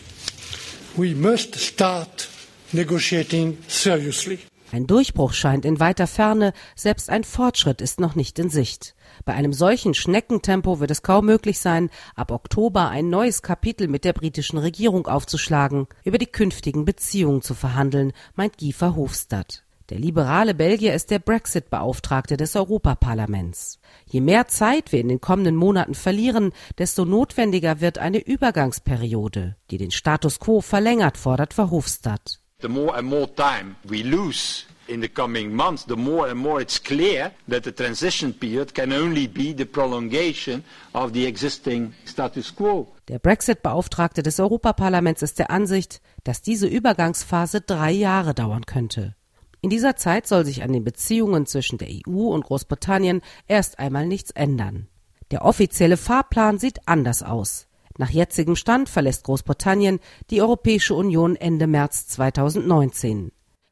We 0.95 1.13
must 1.13 1.55
start 1.55 2.29
negotiating 2.71 3.57
seriously. 3.67 4.39
Ein 4.71 4.87
Durchbruch 4.87 5.33
scheint 5.33 5.65
in 5.65 5.81
weiter 5.81 6.07
Ferne, 6.07 6.53
selbst 6.75 7.09
ein 7.09 7.25
Fortschritt 7.25 7.81
ist 7.81 7.99
noch 7.99 8.15
nicht 8.15 8.39
in 8.39 8.49
Sicht. 8.49 8.95
Bei 9.25 9.33
einem 9.33 9.51
solchen 9.51 9.93
Schneckentempo 9.93 10.79
wird 10.79 10.91
es 10.91 11.01
kaum 11.01 11.25
möglich 11.25 11.59
sein, 11.59 11.89
ab 12.15 12.31
Oktober 12.31 12.87
ein 12.87 13.09
neues 13.09 13.41
Kapitel 13.41 13.89
mit 13.89 14.05
der 14.05 14.13
britischen 14.13 14.59
Regierung 14.59 15.07
aufzuschlagen, 15.07 15.87
über 16.05 16.19
die 16.19 16.27
künftigen 16.27 16.85
Beziehungen 16.85 17.41
zu 17.41 17.53
verhandeln, 17.53 18.13
meint 18.35 18.59
Guy 18.59 18.71
Verhofstadt. 18.71 19.63
Der 19.89 19.97
liberale 19.97 20.53
Belgier 20.53 20.93
ist 20.93 21.09
der 21.09 21.17
Brexit-Beauftragte 21.17 22.37
des 22.37 22.55
Europaparlaments. 22.55 23.79
Je 24.05 24.21
mehr 24.21 24.47
Zeit 24.47 24.91
wir 24.91 24.99
in 24.99 25.07
den 25.07 25.19
kommenden 25.19 25.55
Monaten 25.55 25.95
verlieren, 25.95 26.51
desto 26.77 27.05
notwendiger 27.05 27.81
wird 27.81 27.97
eine 27.97 28.19
Übergangsperiode, 28.19 29.55
die 29.71 29.79
den 29.79 29.89
Status 29.89 30.39
quo 30.39 30.61
verlängert, 30.61 31.17
fordert 31.17 31.55
Verhofstadt. 31.55 32.39
The 32.61 32.67
more 32.67 32.93
and 32.93 33.09
more 33.09 33.27
time 33.33 33.77
we 33.83 34.03
lose 34.03 34.65
in 34.85 35.01
the 35.01 35.09
coming 35.09 35.55
months, 35.55 35.85
the 35.87 35.95
more 35.95 36.29
and 36.29 36.39
more 36.39 36.61
it's 36.61 36.81
clear 36.83 37.31
that 37.49 37.63
the 37.63 37.71
transition 37.71 38.31
period 38.31 38.75
can 38.75 38.93
only 38.93 39.27
be 39.27 39.55
the 39.57 39.65
prolongation 39.65 40.63
of 40.93 41.13
the 41.13 41.25
existing 41.25 41.93
status 42.05 42.55
quo. 42.55 42.93
Der 43.07 43.17
Brexit-Beauftragte 43.17 44.21
des 44.21 44.39
Europaparlaments 44.39 45.23
ist 45.23 45.39
der 45.39 45.49
Ansicht, 45.49 45.99
dass 46.23 46.43
diese 46.43 46.67
Übergangsphase 46.67 47.61
drei 47.61 47.91
Jahre 47.91 48.35
dauern 48.35 48.67
könnte. 48.67 49.15
In 49.61 49.69
dieser 49.69 49.95
Zeit 49.95 50.25
soll 50.25 50.45
sich 50.45 50.63
an 50.63 50.71
den 50.71 50.83
Beziehungen 50.83 51.45
zwischen 51.45 51.77
der 51.77 51.89
EU 51.89 52.29
und 52.33 52.45
Großbritannien 52.45 53.21
erst 53.47 53.79
einmal 53.79 54.07
nichts 54.07 54.31
ändern. 54.31 54.87
Der 55.31 55.43
offizielle 55.43 55.97
Fahrplan 55.97 56.59
sieht 56.59 56.87
anders 56.87 57.23
aus. 57.23 57.67
Nach 57.97 58.09
jetzigem 58.09 58.55
Stand 58.55 58.87
verlässt 58.87 59.25
Großbritannien 59.25 59.99
die 60.29 60.41
Europäische 60.41 60.95
Union 60.95 61.35
Ende 61.35 61.67
März 61.67 62.07
2019. 62.07 63.31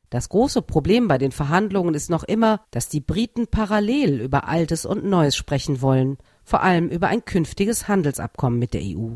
Das 0.10 0.30
große 0.30 0.62
Problem 0.62 1.08
bei 1.08 1.18
den 1.18 1.32
Verhandlungen 1.32 1.94
ist 1.94 2.10
noch 2.10 2.24
immer, 2.24 2.62
dass 2.72 2.90
die 2.90 3.00
Briten 3.00 3.48
parallel 3.48 4.22
über 4.22 4.48
Altes 4.48 4.86
und 4.86 5.06
Neues 5.06 5.36
sprechen 5.36 5.82
wollen, 5.82 6.18
vor 6.44 6.62
allem 6.62 6.90
über 6.90 7.08
ein 7.08 7.26
künftiges 7.26 7.88
Handelsabkommen 7.88 8.60
mit 8.60 8.74
der 8.74 8.82
EU. 8.82 9.16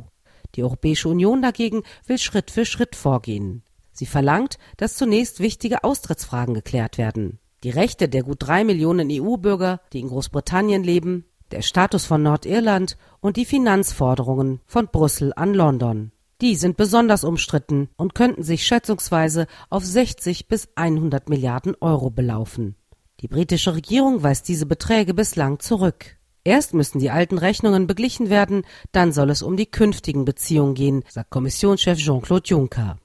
Die 0.55 0.63
Europäische 0.63 1.09
Union 1.09 1.41
dagegen 1.41 1.83
will 2.05 2.17
Schritt 2.17 2.51
für 2.51 2.65
Schritt 2.65 2.95
vorgehen. 2.95 3.63
Sie 3.91 4.05
verlangt, 4.05 4.57
dass 4.77 4.95
zunächst 4.95 5.39
wichtige 5.39 5.83
Austrittsfragen 5.83 6.53
geklärt 6.53 6.98
werden. 6.98 7.39
Die 7.63 7.69
Rechte 7.69 8.10
der 8.10 8.24
gut 8.24 8.38
drei 8.39 8.63
Millionen 8.63 9.10
EU-Bürger, 9.12 9.81
die 9.93 10.00
in 10.00 10.07
Großbritannien 10.07 10.83
leben, 10.83 11.25
der 11.51 11.62
Status 11.62 12.05
von 12.05 12.24
Nordirland 12.24 12.98
und 13.19 13.38
die 13.38 13.45
Finanzforderungen 13.45 14.62
von 14.65 14.88
Brüssel 14.88 15.33
an 15.36 15.53
London. 15.53 16.12
Die 16.41 16.55
sind 16.55 16.75
besonders 16.75 17.24
umstritten 17.24 17.89
und 17.98 18.15
könnten 18.15 18.41
sich 18.41 18.65
schätzungsweise 18.65 19.45
auf 19.69 19.86
60 19.86 20.48
bis 20.48 20.69
100 20.75 21.29
Milliarden 21.29 21.75
Euro 21.81 22.10
belaufen. 22.10 22.75
Die 23.19 23.27
britische 23.27 23.75
Regierung 23.75 24.24
weist 24.24 24.48
diese 24.48 24.65
Beträge 24.65 25.13
bislang 25.13 25.60
zurück. 25.60 26.17
Erst 26.43 26.74
müssen 26.74 26.98
die 26.98 27.12
alten 27.12 27.38
Rechnungen 27.38 27.86
beglichen 27.86 28.31
werden, 28.31 28.63
dann 28.91 29.12
soll 29.12 29.29
es 29.29 29.43
um 29.43 29.57
die 29.57 29.67
künftigen 29.67 30.25
Beziehungen 30.25 30.74
gehen, 30.74 31.03
sagt 31.07 31.29
Kommissionschef 31.29 32.00
Jean-Claude 32.00 32.48
Juncker. 32.48 32.98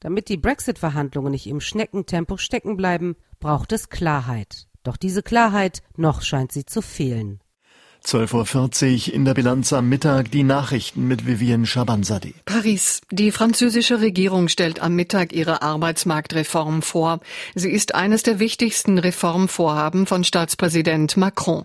Damit 0.00 0.28
die 0.28 0.36
Brexit-Verhandlungen 0.36 1.30
nicht 1.30 1.46
im 1.46 1.60
Schneckentempo 1.60 2.36
stecken 2.36 2.76
bleiben, 2.76 3.16
braucht 3.38 3.72
es 3.72 3.88
Klarheit. 3.90 4.66
Doch 4.82 4.96
diese 4.96 5.22
Klarheit 5.22 5.82
noch 5.96 6.22
scheint 6.22 6.50
sie 6.50 6.64
zu 6.64 6.82
fehlen. 6.82 7.40
12.40 8.06 9.08
Uhr 9.08 9.14
in 9.14 9.24
der 9.24 9.34
Bilanz 9.34 9.72
am 9.72 9.88
Mittag 9.88 10.30
die 10.30 10.44
Nachrichten 10.44 11.08
mit 11.08 11.26
Vivienne 11.26 11.66
Schabanzadi. 11.66 12.34
Paris. 12.44 13.00
Die 13.10 13.32
französische 13.32 14.00
Regierung 14.00 14.46
stellt 14.46 14.80
am 14.80 14.94
Mittag 14.94 15.32
ihre 15.32 15.60
Arbeitsmarktreform 15.62 16.82
vor. 16.82 17.18
Sie 17.56 17.68
ist 17.68 17.96
eines 17.96 18.22
der 18.22 18.38
wichtigsten 18.38 18.98
Reformvorhaben 18.98 20.06
von 20.06 20.22
Staatspräsident 20.22 21.16
Macron. 21.16 21.64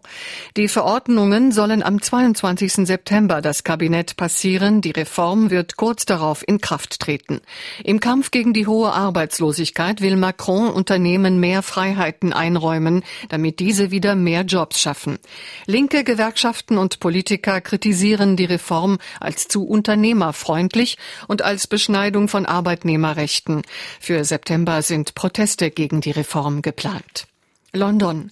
Die 0.57 0.67
Verordnungen 0.67 1.51
sollen 1.51 1.83
am 1.83 2.01
22. 2.01 2.88
September 2.88 3.43
das 3.43 3.63
Kabinett 3.63 4.17
passieren. 4.17 4.81
Die 4.81 4.91
Reform 4.91 5.51
wird 5.51 5.77
kurz 5.77 6.05
darauf 6.05 6.43
in 6.48 6.60
Kraft 6.60 7.01
treten. 7.01 7.41
Im 7.83 8.00
Kampf 8.00 8.31
gegen 8.31 8.53
die 8.53 8.65
hohe 8.65 8.91
Arbeitslosigkeit 8.91 10.01
will 10.01 10.15
Macron 10.15 10.69
Unternehmen 10.69 11.39
mehr 11.39 11.62
Freiheiten 11.62 12.33
einräumen, 12.33 13.03
damit 13.29 13.60
diese 13.60 13.91
wieder 13.91 14.15
mehr 14.15 14.41
Jobs 14.41 14.81
schaffen. 14.81 15.19
Linke 15.67 16.03
Gewerkschaften 16.03 16.30
Gewerkschaften 16.31 16.77
und 16.77 17.01
Politiker 17.01 17.59
kritisieren 17.59 18.38
die 18.38 18.45
Reform 18.45 19.00
als 19.19 19.50
zu 19.50 19.67
unternehmerfreundlich 19.67 20.97
und 21.27 21.41
als 21.41 21.67
Beschneidung 21.67 22.29
von 22.29 22.45
Arbeitnehmerrechten. 22.45 23.63
Für 24.00 24.23
September 24.23 24.81
sind 24.81 25.13
Proteste 25.13 25.71
gegen 25.71 26.00
die 26.00 26.11
Reform 26.11 26.61
geplant. 26.61 27.27
London. 27.73 28.31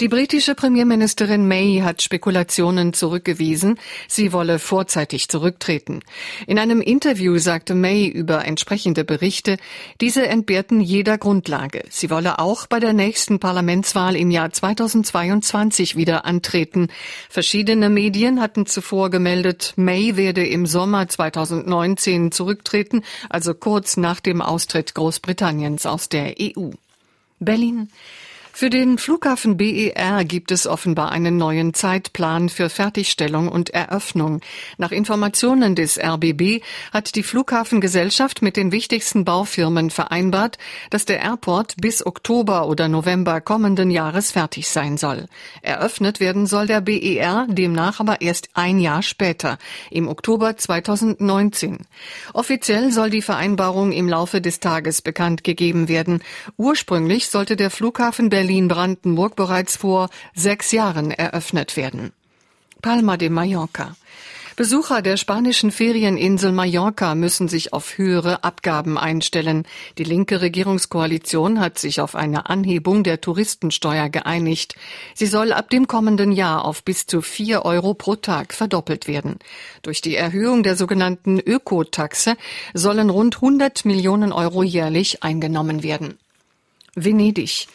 Die 0.00 0.08
britische 0.08 0.54
Premierministerin 0.54 1.46
May 1.46 1.80
hat 1.84 2.02
Spekulationen 2.02 2.92
zurückgewiesen, 2.92 3.78
sie 4.08 4.32
wolle 4.32 4.58
vorzeitig 4.58 5.28
zurücktreten. 5.28 6.00
In 6.46 6.58
einem 6.58 6.80
Interview 6.80 7.38
sagte 7.38 7.74
May 7.74 8.06
über 8.06 8.44
entsprechende 8.44 9.04
Berichte, 9.04 9.58
diese 10.00 10.26
entbehrten 10.26 10.80
jeder 10.80 11.18
Grundlage. 11.18 11.82
Sie 11.90 12.10
wolle 12.10 12.38
auch 12.38 12.66
bei 12.66 12.80
der 12.80 12.94
nächsten 12.94 13.38
Parlamentswahl 13.38 14.16
im 14.16 14.30
Jahr 14.30 14.50
2022 14.50 15.96
wieder 15.96 16.24
antreten. 16.24 16.88
Verschiedene 17.28 17.90
Medien 17.90 18.40
hatten 18.40 18.66
zuvor 18.66 19.10
gemeldet, 19.10 19.74
May 19.76 20.16
werde 20.16 20.46
im 20.46 20.66
Sommer 20.66 21.08
2019 21.08 22.32
zurücktreten, 22.32 23.02
also 23.28 23.54
kurz 23.54 23.96
nach 23.96 24.20
dem 24.20 24.40
Austritt 24.40 24.94
Großbritanniens 24.94 25.86
aus 25.86 26.08
der 26.08 26.34
EU. 26.40 26.70
Berlin. 27.38 27.90
Für 28.54 28.68
den 28.68 28.98
Flughafen 28.98 29.56
BER 29.56 30.24
gibt 30.24 30.52
es 30.52 30.66
offenbar 30.66 31.10
einen 31.10 31.38
neuen 31.38 31.72
Zeitplan 31.72 32.50
für 32.50 32.68
Fertigstellung 32.68 33.48
und 33.48 33.70
Eröffnung. 33.70 34.40
Nach 34.76 34.92
Informationen 34.92 35.74
des 35.74 35.98
RBB 35.98 36.62
hat 36.92 37.14
die 37.16 37.22
Flughafengesellschaft 37.22 38.42
mit 38.42 38.58
den 38.58 38.70
wichtigsten 38.70 39.24
Baufirmen 39.24 39.88
vereinbart, 39.88 40.58
dass 40.90 41.06
der 41.06 41.20
Airport 41.22 41.76
bis 41.80 42.04
Oktober 42.04 42.68
oder 42.68 42.88
November 42.88 43.40
kommenden 43.40 43.90
Jahres 43.90 44.30
fertig 44.30 44.68
sein 44.68 44.98
soll. 44.98 45.26
Eröffnet 45.62 46.20
werden 46.20 46.46
soll 46.46 46.66
der 46.66 46.82
BER 46.82 47.46
demnach 47.48 48.00
aber 48.00 48.20
erst 48.20 48.50
ein 48.52 48.78
Jahr 48.78 49.02
später, 49.02 49.56
im 49.90 50.08
Oktober 50.08 50.58
2019. 50.58 51.78
Offiziell 52.34 52.92
soll 52.92 53.08
die 53.08 53.22
Vereinbarung 53.22 53.92
im 53.92 54.08
Laufe 54.10 54.42
des 54.42 54.60
Tages 54.60 55.00
bekannt 55.00 55.42
gegeben 55.42 55.88
werden. 55.88 56.22
Ursprünglich 56.58 57.28
sollte 57.30 57.56
der 57.56 57.70
Flughafen 57.70 58.28
Berlin 58.28 58.41
Berlin-Brandenburg 58.42 59.36
bereits 59.36 59.76
vor 59.76 60.10
sechs 60.34 60.72
Jahren 60.72 61.12
eröffnet 61.12 61.76
werden. 61.76 62.12
Palma 62.82 63.16
de 63.16 63.28
Mallorca. 63.28 63.94
Besucher 64.56 65.00
der 65.00 65.16
spanischen 65.16 65.70
Ferieninsel 65.70 66.50
Mallorca 66.50 67.14
müssen 67.14 67.46
sich 67.46 67.72
auf 67.72 67.98
höhere 67.98 68.42
Abgaben 68.42 68.98
einstellen. 68.98 69.64
Die 69.96 70.02
linke 70.02 70.40
Regierungskoalition 70.40 71.60
hat 71.60 71.78
sich 71.78 72.00
auf 72.00 72.16
eine 72.16 72.50
Anhebung 72.50 73.04
der 73.04 73.20
Touristensteuer 73.20 74.08
geeinigt. 74.08 74.74
Sie 75.14 75.26
soll 75.26 75.52
ab 75.52 75.70
dem 75.70 75.86
kommenden 75.86 76.32
Jahr 76.32 76.64
auf 76.64 76.82
bis 76.82 77.06
zu 77.06 77.22
vier 77.22 77.64
Euro 77.64 77.94
pro 77.94 78.16
Tag 78.16 78.54
verdoppelt 78.54 79.06
werden. 79.06 79.38
Durch 79.82 80.00
die 80.00 80.16
Erhöhung 80.16 80.64
der 80.64 80.74
sogenannten 80.74 81.38
Ökotaxe 81.38 82.36
sollen 82.74 83.08
rund 83.08 83.36
100 83.36 83.84
Millionen 83.84 84.32
Euro 84.32 84.64
jährlich 84.64 85.22
eingenommen 85.22 85.84
werden. 85.84 86.18
Venedig. 86.94 87.68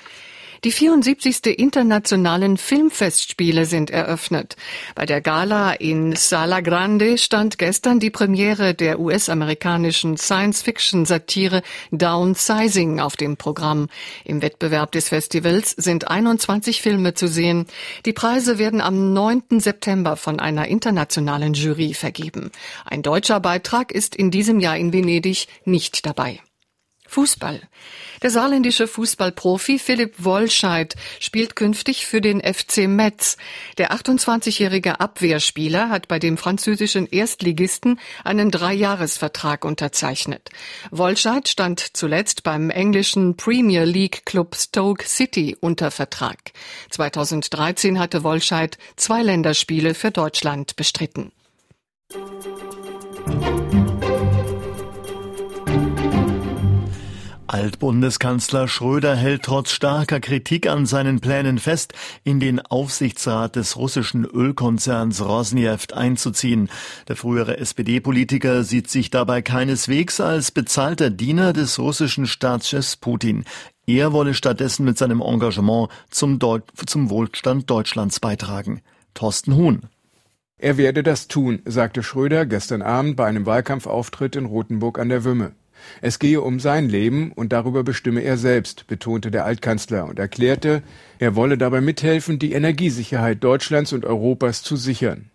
Die 0.63 0.71
74. 0.71 1.59
Internationalen 1.59 2.57
Filmfestspiele 2.57 3.65
sind 3.65 3.91
eröffnet. 3.91 4.55
Bei 4.95 5.05
der 5.05 5.21
Gala 5.21 5.73
in 5.73 6.15
Sala 6.15 6.61
Grande 6.61 7.19
stand 7.19 7.59
gestern 7.59 7.99
die 7.99 8.09
Premiere 8.09 8.73
der 8.73 8.99
US-amerikanischen 8.99 10.17
Science-Fiction-Satire 10.17 11.61
Downsizing 11.91 12.99
auf 12.99 13.15
dem 13.15 13.37
Programm. 13.37 13.87
Im 14.25 14.41
Wettbewerb 14.41 14.91
des 14.93 15.09
Festivals 15.09 15.71
sind 15.71 16.07
21 16.07 16.81
Filme 16.81 17.13
zu 17.13 17.27
sehen. 17.27 17.67
Die 18.05 18.13
Preise 18.13 18.57
werden 18.57 18.81
am 18.81 19.13
9. 19.13 19.59
September 19.59 20.15
von 20.15 20.39
einer 20.39 20.67
internationalen 20.67 21.53
Jury 21.53 21.93
vergeben. 21.93 22.51
Ein 22.85 23.03
deutscher 23.03 23.39
Beitrag 23.39 23.91
ist 23.91 24.15
in 24.15 24.31
diesem 24.31 24.59
Jahr 24.59 24.77
in 24.77 24.91
Venedig 24.91 25.47
nicht 25.65 26.05
dabei. 26.05 26.39
Fußball. 27.07 27.61
Der 28.21 28.29
saarländische 28.29 28.87
Fußballprofi 28.87 29.79
Philipp 29.79 30.15
Wollscheid 30.17 30.95
spielt 31.19 31.55
künftig 31.55 32.05
für 32.05 32.21
den 32.21 32.41
FC 32.41 32.87
Metz. 32.87 33.37
Der 33.77 33.91
28-jährige 33.91 34.99
Abwehrspieler 34.99 35.89
hat 35.89 36.07
bei 36.07 36.19
dem 36.19 36.37
französischen 36.37 37.07
Erstligisten 37.07 37.99
einen 38.23 38.51
Dreijahresvertrag 38.51 39.65
unterzeichnet. 39.65 40.49
Wollscheid 40.91 41.47
stand 41.47 41.79
zuletzt 41.93 42.43
beim 42.43 42.69
englischen 42.69 43.37
Premier 43.37 43.83
League 43.83 44.25
Club 44.25 44.55
Stoke 44.55 45.07
City 45.07 45.55
unter 45.59 45.91
Vertrag. 45.91 46.51
2013 46.89 47.99
hatte 47.99 48.23
Wollscheid 48.23 48.77
zwei 48.95 49.21
Länderspiele 49.21 49.93
für 49.93 50.11
Deutschland 50.11 50.75
bestritten. 50.75 51.31
Altbundeskanzler 57.57 58.67
Schröder 58.67 59.15
hält 59.15 59.41
trotz 59.41 59.71
starker 59.71 60.19
Kritik 60.19 60.67
an 60.67 60.85
seinen 60.85 61.21
Plänen 61.21 61.57
fest, 61.57 61.93
in 62.23 62.39
den 62.39 62.59
Aufsichtsrat 62.59 63.55
des 63.55 63.77
russischen 63.77 64.25
Ölkonzerns 64.25 65.25
Rosneft 65.25 65.91
einzuziehen. 65.93 66.69
Der 67.07 67.15
frühere 67.15 67.57
SPD-Politiker 67.57 68.63
sieht 68.63 68.91
sich 68.91 69.09
dabei 69.09 69.41
keineswegs 69.41 70.21
als 70.21 70.51
bezahlter 70.51 71.09
Diener 71.09 71.51
des 71.51 71.79
russischen 71.79 72.27
Staatschefs 72.27 72.95
Putin. 72.95 73.43
Er 73.87 74.13
wolle 74.13 74.35
stattdessen 74.35 74.85
mit 74.85 74.99
seinem 74.99 75.21
Engagement 75.21 75.89
zum, 76.11 76.37
Deu 76.37 76.59
zum 76.85 77.09
Wohlstand 77.09 77.71
Deutschlands 77.71 78.19
beitragen. 78.19 78.83
Thorsten 79.15 79.55
Huhn. 79.55 79.81
Er 80.59 80.77
werde 80.77 81.01
das 81.01 81.27
tun, 81.27 81.63
sagte 81.65 82.03
Schröder 82.03 82.45
gestern 82.45 82.83
Abend 82.83 83.15
bei 83.15 83.25
einem 83.25 83.47
Wahlkampfauftritt 83.47 84.35
in 84.35 84.45
Rothenburg 84.45 84.99
an 84.99 85.09
der 85.09 85.23
Wümme. 85.23 85.53
Es 86.01 86.20
gehe 86.20 86.41
um 86.41 86.60
sein 86.60 86.89
Leben 86.89 87.32
und 87.34 87.53
darüber 87.53 87.84
bestimme 87.84 88.22
er 88.22 88.38
selbst, 88.38 88.88
betonte 88.88 89.32
der 89.32 89.46
Altkanzler 89.46 90.06
und 90.06 90.20
erklärte, 90.20 90.84
er 91.20 91.36
wolle 91.36 91.58
dabei 91.58 91.82
mithelfen, 91.82 92.39
die 92.39 92.53
Energiesicherheit 92.53 93.44
Deutschlands 93.44 93.94
und 93.94 94.06
Europas 94.06 94.63
zu 94.63 94.75
sichern. 94.75 95.29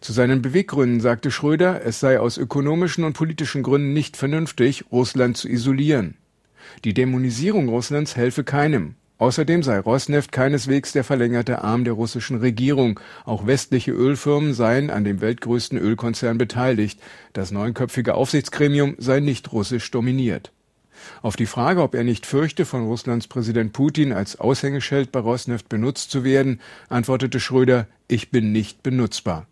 Zu 0.00 0.12
seinen 0.12 0.42
Beweggründen 0.42 1.00
sagte 1.00 1.30
Schröder, 1.30 1.84
es 1.84 1.98
sei 2.00 2.20
aus 2.20 2.36
ökonomischen 2.38 3.04
und 3.04 3.14
politischen 3.14 3.62
Gründen 3.62 3.92
nicht 3.92 4.16
vernünftig, 4.16 4.84
Russland 4.92 5.36
zu 5.36 5.48
isolieren. 5.48 6.14
Die 6.84 6.94
Dämonisierung 6.94 7.68
Russlands 7.68 8.16
helfe 8.16 8.44
keinem. 8.44 8.94
Außerdem 9.18 9.64
sei 9.64 9.80
Rosneft 9.80 10.30
keineswegs 10.30 10.92
der 10.92 11.02
verlängerte 11.02 11.62
Arm 11.62 11.82
der 11.82 11.94
russischen 11.94 12.38
Regierung. 12.38 13.00
Auch 13.24 13.46
westliche 13.46 13.90
Ölfirmen 13.90 14.54
seien 14.54 14.90
an 14.90 15.02
dem 15.02 15.20
weltgrößten 15.20 15.76
Ölkonzern 15.76 16.38
beteiligt. 16.38 17.00
Das 17.32 17.50
neunköpfige 17.50 18.14
Aufsichtsgremium 18.14 18.94
sei 18.98 19.18
nicht 19.18 19.52
russisch 19.52 19.90
dominiert. 19.90 20.52
Auf 21.22 21.36
die 21.36 21.46
Frage, 21.46 21.82
ob 21.82 21.94
er 21.94 22.04
nicht 22.04 22.26
fürchte, 22.26 22.64
von 22.64 22.86
Russlands 22.86 23.26
Präsident 23.26 23.72
Putin 23.72 24.12
als 24.12 24.38
Aushängeschild 24.38 25.10
bei 25.10 25.20
Rosneft 25.20 25.68
benutzt 25.68 26.10
zu 26.10 26.22
werden, 26.22 26.60
antwortete 26.88 27.40
Schröder, 27.40 27.86
ich 28.06 28.30
bin 28.30 28.52
nicht 28.52 28.82
benutzbar. 28.82 29.46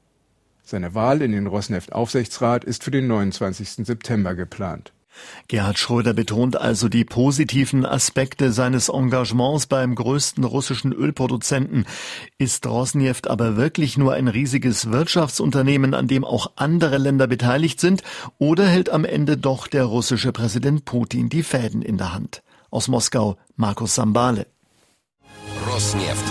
Seine 0.62 0.94
Wahl 0.94 1.22
in 1.22 1.32
den 1.32 1.46
Rosneft-Aufsichtsrat 1.46 2.64
ist 2.64 2.82
für 2.82 2.90
den 2.90 3.06
29. 3.06 3.86
September 3.86 4.34
geplant. 4.34 4.92
Gerhard 5.48 5.78
Schröder 5.78 6.12
betont 6.12 6.56
also 6.56 6.88
die 6.88 7.04
positiven 7.04 7.86
Aspekte 7.86 8.52
seines 8.52 8.88
Engagements 8.88 9.66
beim 9.66 9.94
größten 9.94 10.44
russischen 10.44 10.92
Ölproduzenten. 10.92 11.86
Ist 12.38 12.66
Rosneft 12.66 13.28
aber 13.28 13.56
wirklich 13.56 13.96
nur 13.96 14.14
ein 14.14 14.28
riesiges 14.28 14.90
Wirtschaftsunternehmen, 14.90 15.94
an 15.94 16.08
dem 16.08 16.24
auch 16.24 16.52
andere 16.56 16.98
Länder 16.98 17.26
beteiligt 17.26 17.80
sind, 17.80 18.02
oder 18.38 18.66
hält 18.66 18.90
am 18.90 19.04
Ende 19.04 19.36
doch 19.36 19.66
der 19.66 19.84
russische 19.84 20.32
Präsident 20.32 20.84
Putin 20.84 21.28
die 21.28 21.42
Fäden 21.42 21.82
in 21.82 21.98
der 21.98 22.12
Hand? 22.12 22.42
Aus 22.70 22.88
Moskau 22.88 23.36
Markus 23.56 23.94
Sambale. 23.94 24.46
Rosneft 25.66 26.24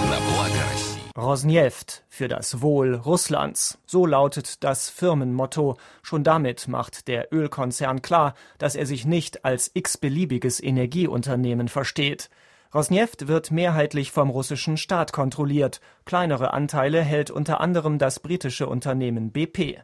Rosneft 1.17 2.03
für 2.09 2.27
das 2.27 2.61
Wohl 2.61 2.93
Russlands. 2.93 3.77
So 3.85 4.05
lautet 4.05 4.65
das 4.65 4.89
Firmenmotto. 4.89 5.77
Schon 6.03 6.25
damit 6.25 6.67
macht 6.67 7.07
der 7.07 7.33
Ölkonzern 7.33 8.01
klar, 8.01 8.33
dass 8.57 8.75
er 8.75 8.85
sich 8.85 9.05
nicht 9.05 9.45
als 9.45 9.71
x-beliebiges 9.73 10.61
Energieunternehmen 10.61 11.69
versteht. 11.69 12.29
Rosneft 12.73 13.29
wird 13.29 13.49
mehrheitlich 13.49 14.11
vom 14.11 14.29
russischen 14.29 14.75
Staat 14.75 15.13
kontrolliert. 15.13 15.79
Kleinere 16.03 16.51
Anteile 16.51 17.01
hält 17.01 17.31
unter 17.31 17.61
anderem 17.61 17.97
das 17.97 18.19
britische 18.19 18.67
Unternehmen 18.67 19.31
BP. 19.31 19.79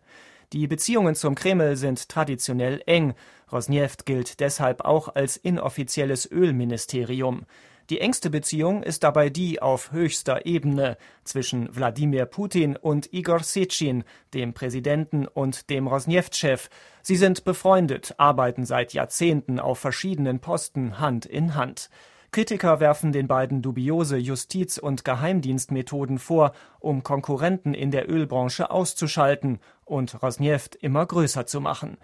Die 0.52 0.68
Beziehungen 0.68 1.16
zum 1.16 1.36
Kreml 1.36 1.78
sind 1.78 2.10
traditionell 2.10 2.82
eng. 2.88 3.14
Rosneft 3.50 4.06
gilt 4.06 4.42
deshalb 4.42 4.82
auch 4.82 5.16
als 5.16 5.38
inoffizielles 5.38 6.30
Ölministerium. 6.30 7.46
Die 7.90 8.00
engste 8.00 8.30
Beziehung 8.30 8.84
ist 8.84 9.04
dabei 9.04 9.30
die 9.30 9.62
auf 9.62 9.92
höchster 9.92 10.46
Ebene 10.46 10.98
zwischen 11.24 11.76
Wladimir 11.76 12.26
Putin 12.26 12.78
und 12.78 13.12
Igor 13.14 13.40
Sechin, 13.40 14.04
dem 14.34 14.54
Präsidenten 14.54 15.28
und 15.28 15.70
dem 15.70 15.88
Rosneft-Chef. 15.88 16.70
Sie 17.02 17.16
sind 17.16 17.44
befreundet, 17.44 18.16
arbeiten 18.18 18.66
seit 18.66 18.94
Jahrzehnten 18.94 19.60
auf 19.60 19.80
verschiedenen 19.80 20.40
Posten 20.40 21.00
Hand 21.00 21.26
in 21.26 21.56
Hand. 21.56 21.90
Kritiker 22.32 22.80
werfen 22.80 23.12
den 23.12 23.28
beiden 23.28 23.62
dubiose 23.62 24.16
Justiz- 24.16 24.78
und 24.78 25.04
Geheimdienstmethoden 25.04 26.18
vor, 26.18 26.54
um 26.80 27.04
Konkurrenten 27.04 27.74
in 27.74 27.92
der 27.92 28.10
Ölbranche 28.10 28.72
auszuschalten 28.72 29.60
und 29.84 30.24
Rosneft 30.24 30.76
immer 30.76 31.06
größer 31.06 31.46
zu 31.46 31.60
machen. 31.60 31.98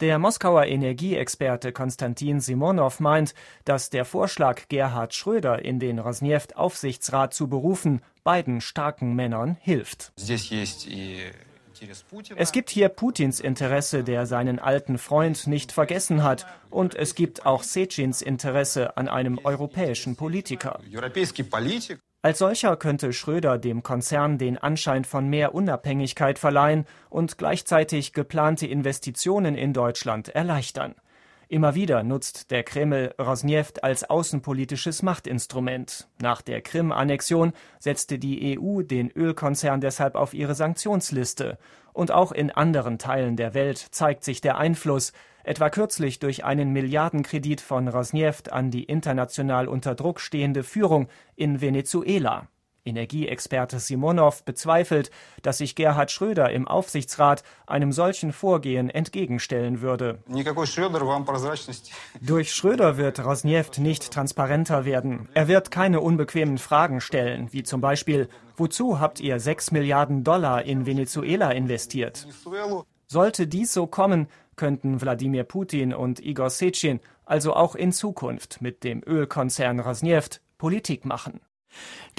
Der 0.00 0.18
Moskauer 0.18 0.64
Energieexperte 0.64 1.72
Konstantin 1.72 2.40
Simonow 2.40 3.00
meint, 3.00 3.34
dass 3.66 3.90
der 3.90 4.06
Vorschlag, 4.06 4.62
Gerhard 4.68 5.14
Schröder 5.14 5.62
in 5.62 5.78
den 5.78 5.98
Rosneft-Aufsichtsrat 5.98 7.34
zu 7.34 7.48
berufen, 7.48 8.00
beiden 8.24 8.62
starken 8.62 9.14
Männern 9.14 9.58
hilft. 9.60 10.12
Es 12.36 12.52
gibt 12.52 12.70
hier 12.70 12.88
Putins 12.88 13.40
Interesse, 13.40 14.02
der 14.02 14.24
seinen 14.24 14.58
alten 14.58 14.96
Freund 14.96 15.46
nicht 15.46 15.70
vergessen 15.70 16.22
hat, 16.22 16.46
und 16.70 16.94
es 16.94 17.14
gibt 17.14 17.44
auch 17.44 17.62
Secins 17.62 18.22
Interesse 18.22 18.96
an 18.96 19.06
einem 19.08 19.38
europäischen 19.44 20.16
Politiker. 20.16 20.80
Als 22.22 22.38
solcher 22.38 22.76
könnte 22.76 23.14
Schröder 23.14 23.56
dem 23.56 23.82
Konzern 23.82 24.36
den 24.36 24.58
Anschein 24.58 25.04
von 25.04 25.28
mehr 25.28 25.54
Unabhängigkeit 25.54 26.38
verleihen 26.38 26.84
und 27.08 27.38
gleichzeitig 27.38 28.12
geplante 28.12 28.66
Investitionen 28.66 29.54
in 29.54 29.72
Deutschland 29.72 30.28
erleichtern. 30.28 30.94
Immer 31.48 31.74
wieder 31.74 32.02
nutzt 32.02 32.50
der 32.50 32.62
Kreml 32.62 33.14
Rosneft 33.18 33.82
als 33.82 34.08
außenpolitisches 34.08 35.02
Machtinstrument. 35.02 36.08
Nach 36.20 36.42
der 36.42 36.60
Krim-Annexion 36.60 37.54
setzte 37.78 38.18
die 38.18 38.56
EU 38.56 38.82
den 38.82 39.10
Ölkonzern 39.10 39.80
deshalb 39.80 40.14
auf 40.14 40.34
ihre 40.34 40.54
Sanktionsliste. 40.54 41.58
Und 41.92 42.12
auch 42.12 42.32
in 42.32 42.50
anderen 42.50 42.98
Teilen 42.98 43.36
der 43.36 43.54
Welt 43.54 43.78
zeigt 43.78 44.24
sich 44.24 44.40
der 44.40 44.58
Einfluss, 44.58 45.12
etwa 45.44 45.70
kürzlich 45.70 46.18
durch 46.18 46.44
einen 46.44 46.72
Milliardenkredit 46.72 47.60
von 47.60 47.88
Rosneft 47.88 48.52
an 48.52 48.70
die 48.70 48.84
international 48.84 49.68
unter 49.68 49.94
Druck 49.94 50.20
stehende 50.20 50.62
Führung 50.62 51.08
in 51.36 51.60
Venezuela. 51.60 52.48
Energieexperte 52.84 53.78
Simonow 53.78 54.44
bezweifelt, 54.44 55.10
dass 55.42 55.58
sich 55.58 55.74
Gerhard 55.74 56.10
Schröder 56.10 56.50
im 56.50 56.66
Aufsichtsrat 56.68 57.42
einem 57.66 57.92
solchen 57.92 58.32
Vorgehen 58.32 58.90
entgegenstellen 58.90 59.80
würde. 59.80 60.18
Durch 62.20 62.52
Schröder 62.52 62.96
wird 62.96 63.24
Rosneft 63.24 63.78
nicht 63.78 64.10
transparenter 64.10 64.84
werden. 64.84 65.28
Er 65.34 65.48
wird 65.48 65.70
keine 65.70 66.00
unbequemen 66.00 66.58
Fragen 66.58 67.00
stellen, 67.00 67.48
wie 67.52 67.62
zum 67.62 67.80
Beispiel, 67.80 68.28
wozu 68.56 69.00
habt 69.00 69.20
ihr 69.20 69.40
6 69.40 69.70
Milliarden 69.72 70.24
Dollar 70.24 70.62
in 70.64 70.86
Venezuela 70.86 71.50
investiert? 71.50 72.26
Sollte 73.06 73.46
dies 73.46 73.72
so 73.72 73.86
kommen, 73.86 74.28
könnten 74.56 75.00
Wladimir 75.00 75.44
Putin 75.44 75.94
und 75.94 76.20
Igor 76.20 76.50
Sechin 76.50 77.00
also 77.30 77.54
auch 77.54 77.76
in 77.76 77.92
Zukunft 77.92 78.60
mit 78.60 78.82
dem 78.82 79.02
Ölkonzern 79.06 79.78
Rosneft 79.78 80.40
Politik 80.58 81.04
machen. 81.04 81.40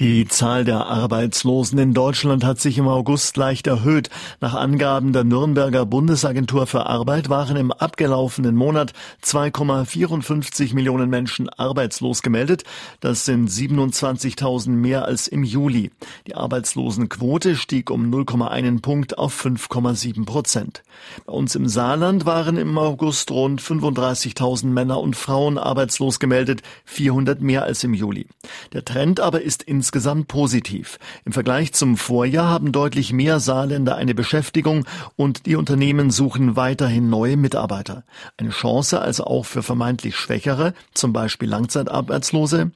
Die 0.02 0.26
Zahl 0.26 0.64
der 0.64 0.86
Arbeitslosen 0.86 1.78
in 1.78 1.94
Deutschland 1.94 2.42
hat 2.42 2.58
sich 2.58 2.76
im 2.76 2.88
August 2.88 3.36
leicht 3.36 3.68
erhöht. 3.68 4.10
Nach 4.40 4.54
Angaben 4.54 5.12
der 5.12 5.22
Nürnberger 5.22 5.86
Bundesagentur 5.86 6.66
für 6.66 6.86
Arbeit 6.86 7.28
waren 7.28 7.56
im 7.56 7.70
abgelaufenen 7.70 8.56
Monat 8.56 8.94
2,54 9.22 10.74
Millionen 10.74 11.08
Menschen 11.08 11.48
arbeitslos 11.50 12.22
gemeldet. 12.22 12.64
Das 12.98 13.24
sind 13.24 13.48
27.000 13.48 14.70
mehr 14.70 15.04
als 15.04 15.28
im 15.28 15.44
Juli. 15.44 15.92
Die 16.26 16.34
Arbeitslosenquote 16.34 17.54
stieg 17.54 17.88
um 17.88 18.12
0,1 18.12 18.82
Punkt 18.82 19.18
auf 19.18 19.40
5,7 19.40 20.24
Prozent. 20.24 20.82
Bei 21.26 21.32
uns 21.32 21.54
im 21.54 21.68
Saarland 21.68 22.26
waren 22.26 22.56
im 22.56 22.76
August 22.76 23.30
rund 23.30 23.62
35.000 23.62 24.66
Männer 24.66 24.98
und 24.98 25.14
Frauen 25.14 25.58
arbeitslos 25.58 26.18
gemeldet, 26.18 26.62
400 26.86 27.40
mehr 27.40 27.62
als 27.62 27.84
im 27.84 27.94
Juli. 27.94 28.26
Der 28.72 28.84
Trend 28.84 29.20
aber 29.20 29.41
ist 29.42 29.62
in 29.62 29.82
insgesamt 29.82 30.28
positiv. 30.28 31.00
Im 31.24 31.32
Vergleich 31.32 31.72
zum 31.72 31.96
Vorjahr 31.96 32.48
haben 32.48 32.70
deutlich 32.70 33.12
mehr 33.12 33.40
Saarländer 33.40 33.96
eine 33.96 34.14
Beschäftigung 34.14 34.86
und 35.16 35.44
die 35.44 35.56
Unternehmen 35.56 36.12
suchen 36.12 36.54
weiterhin 36.54 37.10
neue 37.10 37.36
Mitarbeiter. 37.36 38.04
Eine 38.36 38.50
Chance 38.50 39.00
also 39.00 39.24
auch 39.24 39.44
für 39.44 39.64
vermeintlich 39.64 40.14
Schwächere, 40.14 40.72
zum 40.94 41.12
Beispiel 41.12 41.48
Langzeitarbeitslose? 41.48 42.70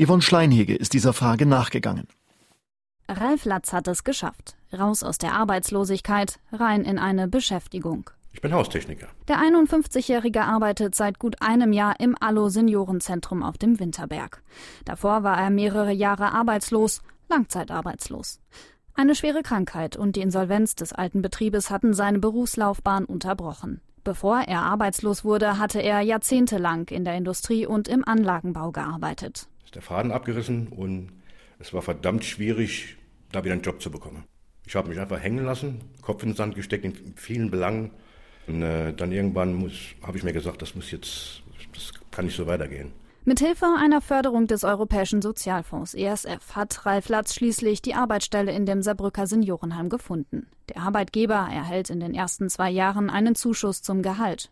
Yvonne 0.00 0.22
Schleinhege 0.22 0.76
ist 0.76 0.92
dieser 0.92 1.12
Frage 1.12 1.46
nachgegangen. 1.46 2.06
Ralf 3.08 3.44
Latz 3.44 3.72
hat 3.72 3.88
es 3.88 4.04
geschafft. 4.04 4.54
Raus 4.72 5.02
aus 5.02 5.18
der 5.18 5.34
Arbeitslosigkeit, 5.34 6.38
rein 6.52 6.84
in 6.84 7.00
eine 7.00 7.26
Beschäftigung. 7.26 8.08
Ich 8.32 8.40
bin 8.40 8.52
Haustechniker. 8.52 9.08
Der 9.28 9.38
51-Jährige 9.38 10.42
arbeitet 10.42 10.94
seit 10.94 11.18
gut 11.18 11.40
einem 11.42 11.72
Jahr 11.72 12.00
im 12.00 12.16
Allo 12.18 12.48
Seniorenzentrum 12.48 13.42
auf 13.42 13.58
dem 13.58 13.78
Winterberg. 13.78 14.42
Davor 14.84 15.22
war 15.22 15.38
er 15.38 15.50
mehrere 15.50 15.92
Jahre 15.92 16.32
arbeitslos, 16.32 17.02
langzeitarbeitslos. 17.28 18.40
Eine 18.94 19.14
schwere 19.14 19.42
Krankheit 19.42 19.96
und 19.96 20.16
die 20.16 20.20
Insolvenz 20.20 20.74
des 20.74 20.92
alten 20.92 21.22
Betriebes 21.22 21.70
hatten 21.70 21.94
seine 21.94 22.18
Berufslaufbahn 22.18 23.04
unterbrochen. 23.04 23.80
Bevor 24.04 24.40
er 24.40 24.62
arbeitslos 24.62 25.24
wurde, 25.24 25.58
hatte 25.58 25.80
er 25.80 26.00
jahrzehntelang 26.00 26.88
in 26.88 27.04
der 27.04 27.14
Industrie 27.14 27.66
und 27.66 27.86
im 27.86 28.06
Anlagenbau 28.06 28.72
gearbeitet. 28.72 29.46
Ist 29.64 29.76
der 29.76 29.82
Faden 29.82 30.10
abgerissen 30.10 30.68
und 30.68 31.12
es 31.58 31.72
war 31.72 31.82
verdammt 31.82 32.24
schwierig, 32.24 32.96
da 33.30 33.44
wieder 33.44 33.52
einen 33.52 33.62
Job 33.62 33.80
zu 33.80 33.90
bekommen. 33.90 34.24
Ich 34.66 34.74
habe 34.74 34.88
mich 34.88 34.98
einfach 34.98 35.20
hängen 35.20 35.44
lassen, 35.44 35.80
Kopf 36.02 36.22
in 36.22 36.30
den 36.30 36.36
Sand 36.36 36.54
gesteckt 36.54 36.84
in 36.84 37.14
vielen 37.16 37.50
Belangen 37.50 37.92
und 38.46 38.62
äh, 38.62 38.92
dann 38.92 39.12
irgendwann 39.12 39.70
habe 40.02 40.18
ich 40.18 40.24
mir 40.24 40.32
gesagt, 40.32 40.62
das 40.62 40.74
muss 40.74 40.90
jetzt, 40.90 41.42
das 41.72 41.92
kann 42.10 42.26
nicht 42.26 42.36
so 42.36 42.46
weitergehen. 42.46 42.92
Mithilfe 43.24 43.66
einer 43.78 44.00
Förderung 44.00 44.48
des 44.48 44.64
Europäischen 44.64 45.22
Sozialfonds 45.22 45.94
ESF 45.94 46.56
hat 46.56 46.84
Ralf 46.84 47.08
Latz 47.08 47.34
schließlich 47.34 47.80
die 47.80 47.94
Arbeitsstelle 47.94 48.50
in 48.50 48.66
dem 48.66 48.82
Saarbrücker 48.82 49.28
Seniorenheim 49.28 49.90
gefunden. 49.90 50.48
Der 50.68 50.82
Arbeitgeber 50.82 51.48
erhält 51.52 51.88
in 51.88 52.00
den 52.00 52.14
ersten 52.14 52.50
zwei 52.50 52.68
Jahren 52.68 53.10
einen 53.10 53.36
Zuschuss 53.36 53.80
zum 53.80 54.02
Gehalt. 54.02 54.50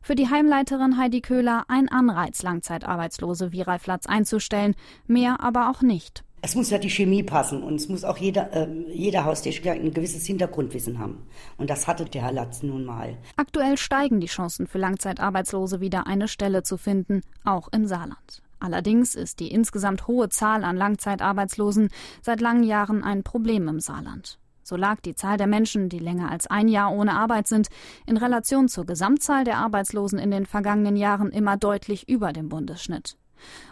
Für 0.00 0.14
die 0.14 0.30
Heimleiterin 0.30 0.96
Heidi 0.96 1.22
Köhler 1.22 1.64
ein 1.66 1.88
Anreiz, 1.88 2.42
Langzeitarbeitslose 2.42 3.50
wie 3.50 3.62
Ralf 3.62 3.88
Latz 3.88 4.06
einzustellen, 4.06 4.76
mehr 5.08 5.40
aber 5.40 5.68
auch 5.68 5.82
nicht. 5.82 6.22
Es 6.46 6.54
muss 6.54 6.68
ja 6.68 6.76
die 6.76 6.90
Chemie 6.90 7.22
passen 7.22 7.62
und 7.62 7.76
es 7.76 7.88
muss 7.88 8.04
auch 8.04 8.18
jeder, 8.18 8.52
äh, 8.52 8.68
jeder 8.92 9.24
Haustechniker 9.24 9.72
ein 9.72 9.94
gewisses 9.94 10.26
Hintergrundwissen 10.26 10.98
haben. 10.98 11.22
Und 11.56 11.70
das 11.70 11.86
hatte 11.86 12.04
der 12.04 12.20
Herr 12.20 12.32
Latz 12.32 12.62
nun 12.62 12.84
mal. 12.84 13.16
Aktuell 13.36 13.78
steigen 13.78 14.20
die 14.20 14.26
Chancen 14.26 14.66
für 14.66 14.76
Langzeitarbeitslose 14.76 15.80
wieder 15.80 16.06
eine 16.06 16.28
Stelle 16.28 16.62
zu 16.62 16.76
finden, 16.76 17.22
auch 17.44 17.68
im 17.72 17.86
Saarland. 17.86 18.42
Allerdings 18.60 19.14
ist 19.14 19.40
die 19.40 19.50
insgesamt 19.52 20.06
hohe 20.06 20.28
Zahl 20.28 20.64
an 20.64 20.76
Langzeitarbeitslosen 20.76 21.88
seit 22.20 22.42
langen 22.42 22.64
Jahren 22.64 23.02
ein 23.02 23.22
Problem 23.22 23.66
im 23.66 23.80
Saarland. 23.80 24.38
So 24.62 24.76
lag 24.76 25.00
die 25.00 25.14
Zahl 25.14 25.38
der 25.38 25.46
Menschen, 25.46 25.88
die 25.88 25.98
länger 25.98 26.30
als 26.30 26.46
ein 26.46 26.68
Jahr 26.68 26.92
ohne 26.92 27.14
Arbeit 27.14 27.46
sind, 27.46 27.68
in 28.04 28.18
Relation 28.18 28.68
zur 28.68 28.84
Gesamtzahl 28.84 29.44
der 29.44 29.56
Arbeitslosen 29.56 30.18
in 30.18 30.30
den 30.30 30.44
vergangenen 30.44 30.96
Jahren 30.96 31.30
immer 31.30 31.56
deutlich 31.56 32.06
über 32.06 32.34
dem 32.34 32.50
Bundesschnitt. 32.50 33.16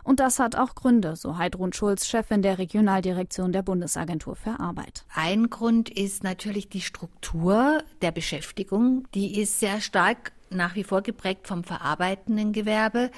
Und 0.05 0.21
das 0.21 0.39
hat 0.39 0.57
auch 0.57 0.75
Gründe, 0.75 1.17
so 1.17 1.39
Heidrun 1.39 1.73
Schulz, 1.73 2.07
Chefin 2.07 2.43
der 2.43 2.59
Regionaldirektion 2.59 3.53
der 3.53 3.63
Bundesagentur 3.63 4.37
für 4.37 4.59
Arbeit. 4.61 5.05
Ein 5.15 5.51
Grund 5.51 5.89
ist 5.89 6.25
natürlich 6.25 6.69
die 6.69 6.81
Struktur 6.81 7.83
der 8.03 8.11
Beschäftigung. 8.11 9.07
Die 9.15 9.41
ist 9.41 9.61
sehr 9.61 9.81
stark 9.81 10.33
nach 10.51 10.75
wie 10.75 10.85
vor 10.85 11.03
geprägt 11.03 11.47
vom 11.47 11.65
verarbeitenden 11.65 12.53
Gewerbe. 12.53 13.11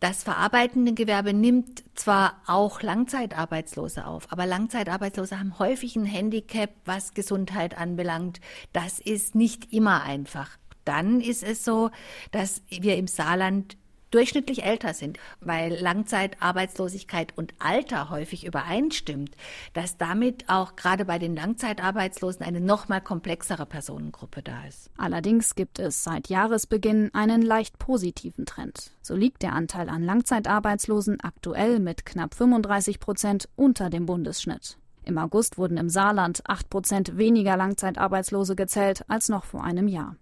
Das 0.00 0.24
verarbeitende 0.24 0.94
Gewerbe 0.94 1.32
nimmt 1.32 1.84
zwar 1.94 2.42
auch 2.48 2.82
Langzeitarbeitslose 2.82 4.04
auf, 4.04 4.32
aber 4.32 4.46
Langzeitarbeitslose 4.46 5.38
haben 5.38 5.60
häufig 5.60 5.94
ein 5.94 6.04
Handicap, 6.04 6.70
was 6.84 7.14
Gesundheit 7.14 7.78
anbelangt. 7.78 8.40
Das 8.72 8.98
ist 8.98 9.36
nicht 9.36 9.72
immer 9.72 10.02
einfach. 10.02 10.58
Dann 10.84 11.20
ist 11.20 11.44
es 11.44 11.64
so, 11.64 11.90
dass 12.32 12.62
wir 12.68 12.96
im 12.96 13.06
Saarland 13.06 13.76
durchschnittlich 14.14 14.64
älter 14.64 14.94
sind, 14.94 15.18
weil 15.40 15.74
Langzeitarbeitslosigkeit 15.80 17.36
und 17.36 17.54
Alter 17.58 18.10
häufig 18.10 18.46
übereinstimmt, 18.46 19.34
dass 19.72 19.96
damit 19.96 20.48
auch 20.48 20.76
gerade 20.76 21.04
bei 21.04 21.18
den 21.18 21.34
Langzeitarbeitslosen 21.34 22.44
eine 22.44 22.60
noch 22.60 22.88
mal 22.88 23.00
komplexere 23.00 23.66
Personengruppe 23.66 24.42
da 24.42 24.64
ist. 24.66 24.90
Allerdings 24.96 25.54
gibt 25.54 25.78
es 25.78 26.04
seit 26.04 26.28
Jahresbeginn 26.28 27.10
einen 27.12 27.42
leicht 27.42 27.78
positiven 27.78 28.46
Trend. 28.46 28.92
So 29.02 29.14
liegt 29.16 29.42
der 29.42 29.54
Anteil 29.54 29.88
an 29.88 30.04
Langzeitarbeitslosen 30.04 31.20
aktuell 31.20 31.80
mit 31.80 32.06
knapp 32.06 32.34
35 32.34 33.00
Prozent 33.00 33.48
unter 33.56 33.90
dem 33.90 34.06
Bundesschnitt. 34.06 34.76
Im 35.04 35.18
August 35.18 35.58
wurden 35.58 35.78
im 35.78 35.88
Saarland 35.88 36.42
8 36.46 36.70
Prozent 36.70 37.18
weniger 37.18 37.56
Langzeitarbeitslose 37.56 38.54
gezählt 38.54 39.04
als 39.08 39.28
noch 39.28 39.44
vor 39.44 39.64
einem 39.64 39.88
Jahr. 39.88 40.16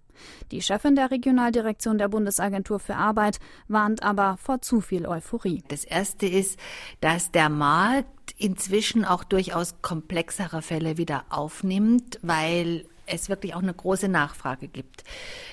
Die 0.51 0.63
Chefin 0.63 0.97
der 0.97 1.11
Regionaldirektion 1.11 1.99
der 1.99 2.09
Bundesagentur 2.09 2.81
für 2.81 2.97
Arbeit 2.97 3.39
warnt 3.69 4.03
aber 4.03 4.37
vor 4.37 4.61
zu 4.61 4.81
viel 4.81 5.07
Euphorie. 5.07 5.63
Das 5.69 5.85
erste 5.85 6.27
ist, 6.27 6.59
dass 7.01 7.31
der 7.31 7.49
Markt 7.49 8.35
inzwischen 8.37 9.05
auch 9.05 9.25
durchaus 9.25 9.81
komplexere 9.83 10.63
Fälle 10.63 10.97
wieder 10.97 11.25
aufnimmt, 11.31 12.19
weil 12.23 12.87
es 13.11 13.29
wirklich 13.29 13.55
auch 13.55 13.62
eine 13.62 13.75
große 13.75 14.09
Nachfrage 14.09 14.68
gibt. 14.68 15.05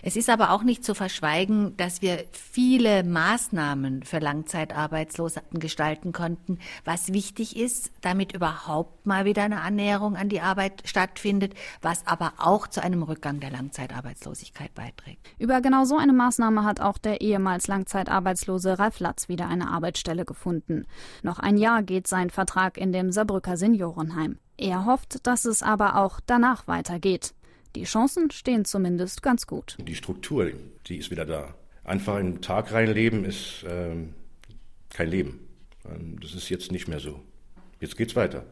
Es 0.01 0.15
ist 0.15 0.29
aber 0.29 0.51
auch 0.51 0.63
nicht 0.63 0.83
zu 0.83 0.95
verschweigen, 0.95 1.75
dass 1.77 2.01
wir 2.01 2.23
viele 2.31 3.03
Maßnahmen 3.03 4.03
für 4.03 4.19
Langzeitarbeitslose 4.19 5.41
gestalten 5.51 6.11
konnten, 6.11 6.59
was 6.85 7.13
wichtig 7.13 7.57
ist, 7.57 7.91
damit 8.01 8.33
überhaupt 8.33 9.05
mal 9.05 9.25
wieder 9.25 9.43
eine 9.43 9.61
Annäherung 9.61 10.15
an 10.15 10.29
die 10.29 10.41
Arbeit 10.41 10.83
stattfindet, 10.85 11.53
was 11.81 12.05
aber 12.05 12.33
auch 12.37 12.67
zu 12.67 12.83
einem 12.83 13.03
Rückgang 13.03 13.39
der 13.39 13.51
Langzeitarbeitslosigkeit 13.51 14.73
beiträgt. 14.73 15.27
Über 15.39 15.61
genau 15.61 15.85
so 15.85 15.97
eine 15.97 16.13
Maßnahme 16.13 16.63
hat 16.63 16.79
auch 16.79 16.97
der 16.97 17.21
ehemals 17.21 17.67
Langzeitarbeitslose 17.67 18.79
Ralf 18.79 18.99
Latz 18.99 19.29
wieder 19.29 19.47
eine 19.47 19.69
Arbeitsstelle 19.69 20.25
gefunden. 20.25 20.85
Noch 21.23 21.39
ein 21.39 21.57
Jahr 21.57 21.83
geht 21.83 22.07
sein 22.07 22.29
Vertrag 22.29 22.77
in 22.77 22.91
dem 22.91 23.11
Saarbrücker 23.11 23.57
Seniorenheim. 23.57 24.39
Er 24.57 24.85
hofft, 24.85 25.25
dass 25.27 25.45
es 25.45 25.61
aber 25.61 25.97
auch 25.97 26.19
danach 26.25 26.67
weitergeht. 26.67 27.33
Die 27.77 27.83
Chancen 27.83 28.31
stehen 28.31 28.65
zumindest 28.65 29.21
ganz 29.21 29.45
gut. 29.45 29.77
Die 29.79 29.93
Struktur, 29.93 30.51
die 30.87 30.97
ist 30.97 31.11
wieder 31.11 31.27
da. 31.27 31.53
Einfach 31.83 32.17
in 32.17 32.33
den 32.33 32.41
Tag 32.41 32.71
reinleben 32.71 33.23
ist 33.23 33.63
ähm, 33.67 34.15
kein 34.89 35.09
Leben. 35.09 35.47
Ähm, 35.85 36.19
das 36.19 36.33
ist 36.33 36.49
jetzt 36.49 36.71
nicht 36.71 36.87
mehr 36.87 36.99
so. 36.99 37.19
Jetzt 37.79 37.95
geht's 37.95 38.15
weiter. 38.15 38.47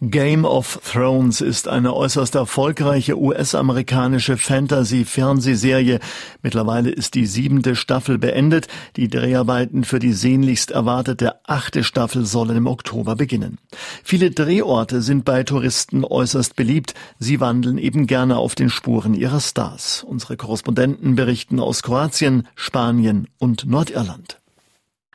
Game 0.00 0.44
of 0.44 0.80
Thrones 0.84 1.40
ist 1.40 1.66
eine 1.66 1.92
äußerst 1.92 2.36
erfolgreiche 2.36 3.18
US-amerikanische 3.18 4.36
Fantasy-Fernsehserie. 4.36 5.98
Mittlerweile 6.40 6.90
ist 6.90 7.14
die 7.14 7.26
siebente 7.26 7.74
Staffel 7.74 8.16
beendet. 8.16 8.68
Die 8.94 9.08
Dreharbeiten 9.08 9.82
für 9.82 9.98
die 9.98 10.12
sehnlichst 10.12 10.70
erwartete 10.70 11.44
achte 11.48 11.82
Staffel 11.82 12.26
sollen 12.26 12.58
im 12.58 12.66
Oktober 12.68 13.16
beginnen. 13.16 13.58
Viele 14.04 14.30
Drehorte 14.30 15.02
sind 15.02 15.24
bei 15.24 15.42
Touristen 15.42 16.04
äußerst 16.04 16.54
beliebt. 16.54 16.94
Sie 17.18 17.40
wandeln 17.40 17.76
eben 17.76 18.06
gerne 18.06 18.36
auf 18.36 18.54
den 18.54 18.70
Spuren 18.70 19.14
ihrer 19.14 19.40
Stars. 19.40 20.04
Unsere 20.04 20.36
Korrespondenten 20.36 21.16
berichten 21.16 21.58
aus 21.58 21.82
Kroatien, 21.82 22.46
Spanien 22.54 23.26
und 23.38 23.66
Nordirland. 23.66 24.38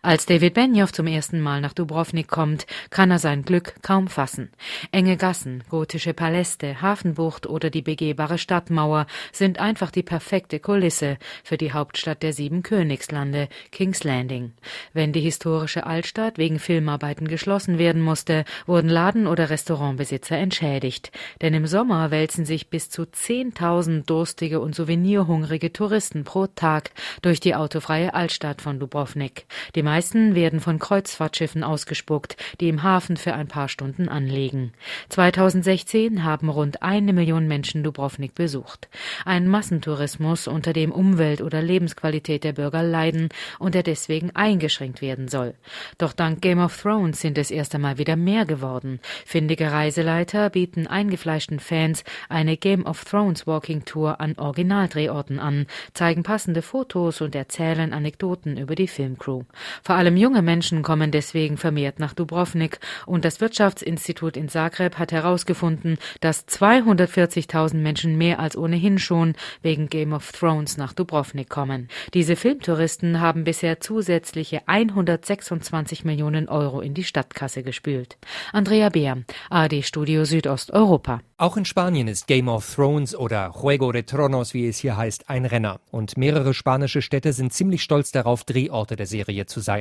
Als 0.05 0.25
David 0.25 0.53
Benioff 0.53 0.91
zum 0.91 1.07
ersten 1.07 1.39
Mal 1.39 1.61
nach 1.61 1.71
Dubrovnik 1.71 2.27
kommt, 2.27 2.67
kann 2.89 3.09
er 3.09 3.19
sein 3.19 3.43
Glück 3.43 3.75
kaum 3.83 4.09
fassen. 4.09 4.51
Enge 4.91 5.15
Gassen, 5.15 5.63
gotische 5.69 6.13
Paläste, 6.13 6.81
Hafenbucht 6.81 7.47
oder 7.47 7.69
die 7.69 7.81
begehbare 7.81 8.37
Stadtmauer 8.37 9.07
sind 9.31 9.61
einfach 9.61 9.91
die 9.91 10.03
perfekte 10.03 10.59
Kulisse 10.59 11.17
für 11.45 11.55
die 11.55 11.71
Hauptstadt 11.71 12.21
der 12.21 12.33
sieben 12.33 12.63
Königslande, 12.63 13.47
King's 13.71 14.03
Landing. 14.03 14.51
Wenn 14.91 15.13
die 15.13 15.21
historische 15.21 15.85
Altstadt 15.85 16.37
wegen 16.37 16.59
Filmarbeiten 16.59 17.29
geschlossen 17.29 17.77
werden 17.77 18.01
musste, 18.01 18.43
wurden 18.65 18.89
Laden- 18.89 19.25
oder 19.25 19.49
Restaurantbesitzer 19.49 20.35
entschädigt. 20.35 21.13
Denn 21.41 21.53
im 21.53 21.65
Sommer 21.65 22.11
wälzen 22.11 22.43
sich 22.43 22.69
bis 22.69 22.89
zu 22.89 23.03
10.000 23.03 24.05
durstige 24.05 24.59
und 24.59 24.75
souvenirhungrige 24.75 25.71
Touristen 25.71 26.25
pro 26.25 26.47
Tag 26.47 26.91
durch 27.21 27.39
die 27.39 27.55
autofreie 27.55 28.13
Altstadt 28.13 28.61
von 28.61 28.81
Dubrovnik. 28.81 29.45
Die 29.75 29.92
meisten 29.93 30.33
werden 30.33 30.59
von 30.59 30.79
Kreuzfahrtschiffen 30.79 31.63
ausgespuckt, 31.63 32.35
die 32.59 32.67
im 32.67 32.81
Hafen 32.81 33.15
für 33.15 33.35
ein 33.35 33.47
paar 33.47 33.69
Stunden 33.69 34.09
anlegen. 34.09 34.73
2016 35.09 36.23
haben 36.23 36.49
rund 36.49 36.81
eine 36.81 37.13
Million 37.13 37.47
Menschen 37.47 37.83
Dubrovnik 37.83 38.33
besucht. 38.33 38.89
Ein 39.23 39.47
Massentourismus, 39.47 40.47
unter 40.47 40.73
dem 40.73 40.91
Umwelt 40.91 41.41
oder 41.41 41.61
Lebensqualität 41.61 42.43
der 42.43 42.53
Bürger 42.53 42.81
leiden 42.81 43.29
und 43.59 43.75
der 43.75 43.83
deswegen 43.83 44.31
eingeschränkt 44.35 45.03
werden 45.03 45.27
soll. 45.27 45.53
Doch 45.99 46.13
dank 46.13 46.41
Game 46.41 46.57
of 46.57 46.75
Thrones 46.75 47.21
sind 47.21 47.37
es 47.37 47.51
erst 47.51 47.75
einmal 47.75 47.99
wieder 47.99 48.15
mehr 48.15 48.45
geworden. 48.45 48.99
Findige 49.27 49.71
Reiseleiter 49.71 50.49
bieten 50.49 50.87
eingefleischten 50.87 51.59
Fans 51.59 52.03
eine 52.29 52.57
Game 52.57 52.87
of 52.87 53.05
Thrones 53.05 53.45
Walking 53.45 53.85
Tour 53.85 54.19
an 54.19 54.33
Originaldrehorten 54.39 55.37
an, 55.37 55.67
zeigen 55.93 56.23
passende 56.23 56.63
Fotos 56.63 57.21
und 57.21 57.35
erzählen 57.35 57.93
Anekdoten 57.93 58.57
über 58.57 58.73
die 58.73 58.87
Filmcrew. 58.87 59.43
Vor 59.83 59.95
allem 59.95 60.15
junge 60.15 60.41
Menschen 60.41 60.81
kommen 60.81 61.11
deswegen 61.11 61.57
vermehrt 61.57 61.99
nach 61.99 62.13
Dubrovnik 62.13 62.79
und 63.05 63.25
das 63.25 63.41
Wirtschaftsinstitut 63.41 64.37
in 64.37 64.47
Zagreb 64.47 64.97
hat 64.97 65.11
herausgefunden, 65.11 65.97
dass 66.21 66.47
240.000 66.47 67.75
Menschen 67.75 68.17
mehr 68.17 68.39
als 68.39 68.55
ohnehin 68.55 68.97
schon 68.97 69.33
wegen 69.61 69.89
Game 69.89 70.13
of 70.13 70.31
Thrones 70.31 70.77
nach 70.77 70.93
Dubrovnik 70.93 71.49
kommen. 71.49 71.89
Diese 72.13 72.37
Filmtouristen 72.37 73.19
haben 73.19 73.43
bisher 73.43 73.81
zusätzliche 73.81 74.61
126 74.67 76.05
Millionen 76.05 76.47
Euro 76.47 76.79
in 76.79 76.93
die 76.93 77.03
Stadtkasse 77.03 77.61
gespült. 77.61 78.17
Andrea 78.53 78.87
Beer, 78.87 79.17
AD 79.49 79.81
Studio 79.81 80.23
Südosteuropa. 80.23 81.19
Auch 81.37 81.57
in 81.57 81.65
Spanien 81.65 82.07
ist 82.07 82.27
Game 82.27 82.47
of 82.47 82.73
Thrones 82.73 83.13
oder 83.13 83.51
Juego 83.61 83.91
de 83.91 84.03
Tronos, 84.03 84.53
wie 84.53 84.65
es 84.65 84.77
hier 84.77 84.95
heißt, 84.95 85.29
ein 85.29 85.43
Renner. 85.43 85.81
Und 85.91 86.17
mehrere 86.17 86.53
spanische 86.53 87.01
Städte 87.01 87.33
sind 87.33 87.51
ziemlich 87.51 87.83
stolz 87.83 88.13
darauf, 88.13 88.45
Drehorte 88.45 88.95
der 88.95 89.07
Serie 89.07 89.45
zu 89.45 89.59
sein. 89.59 89.72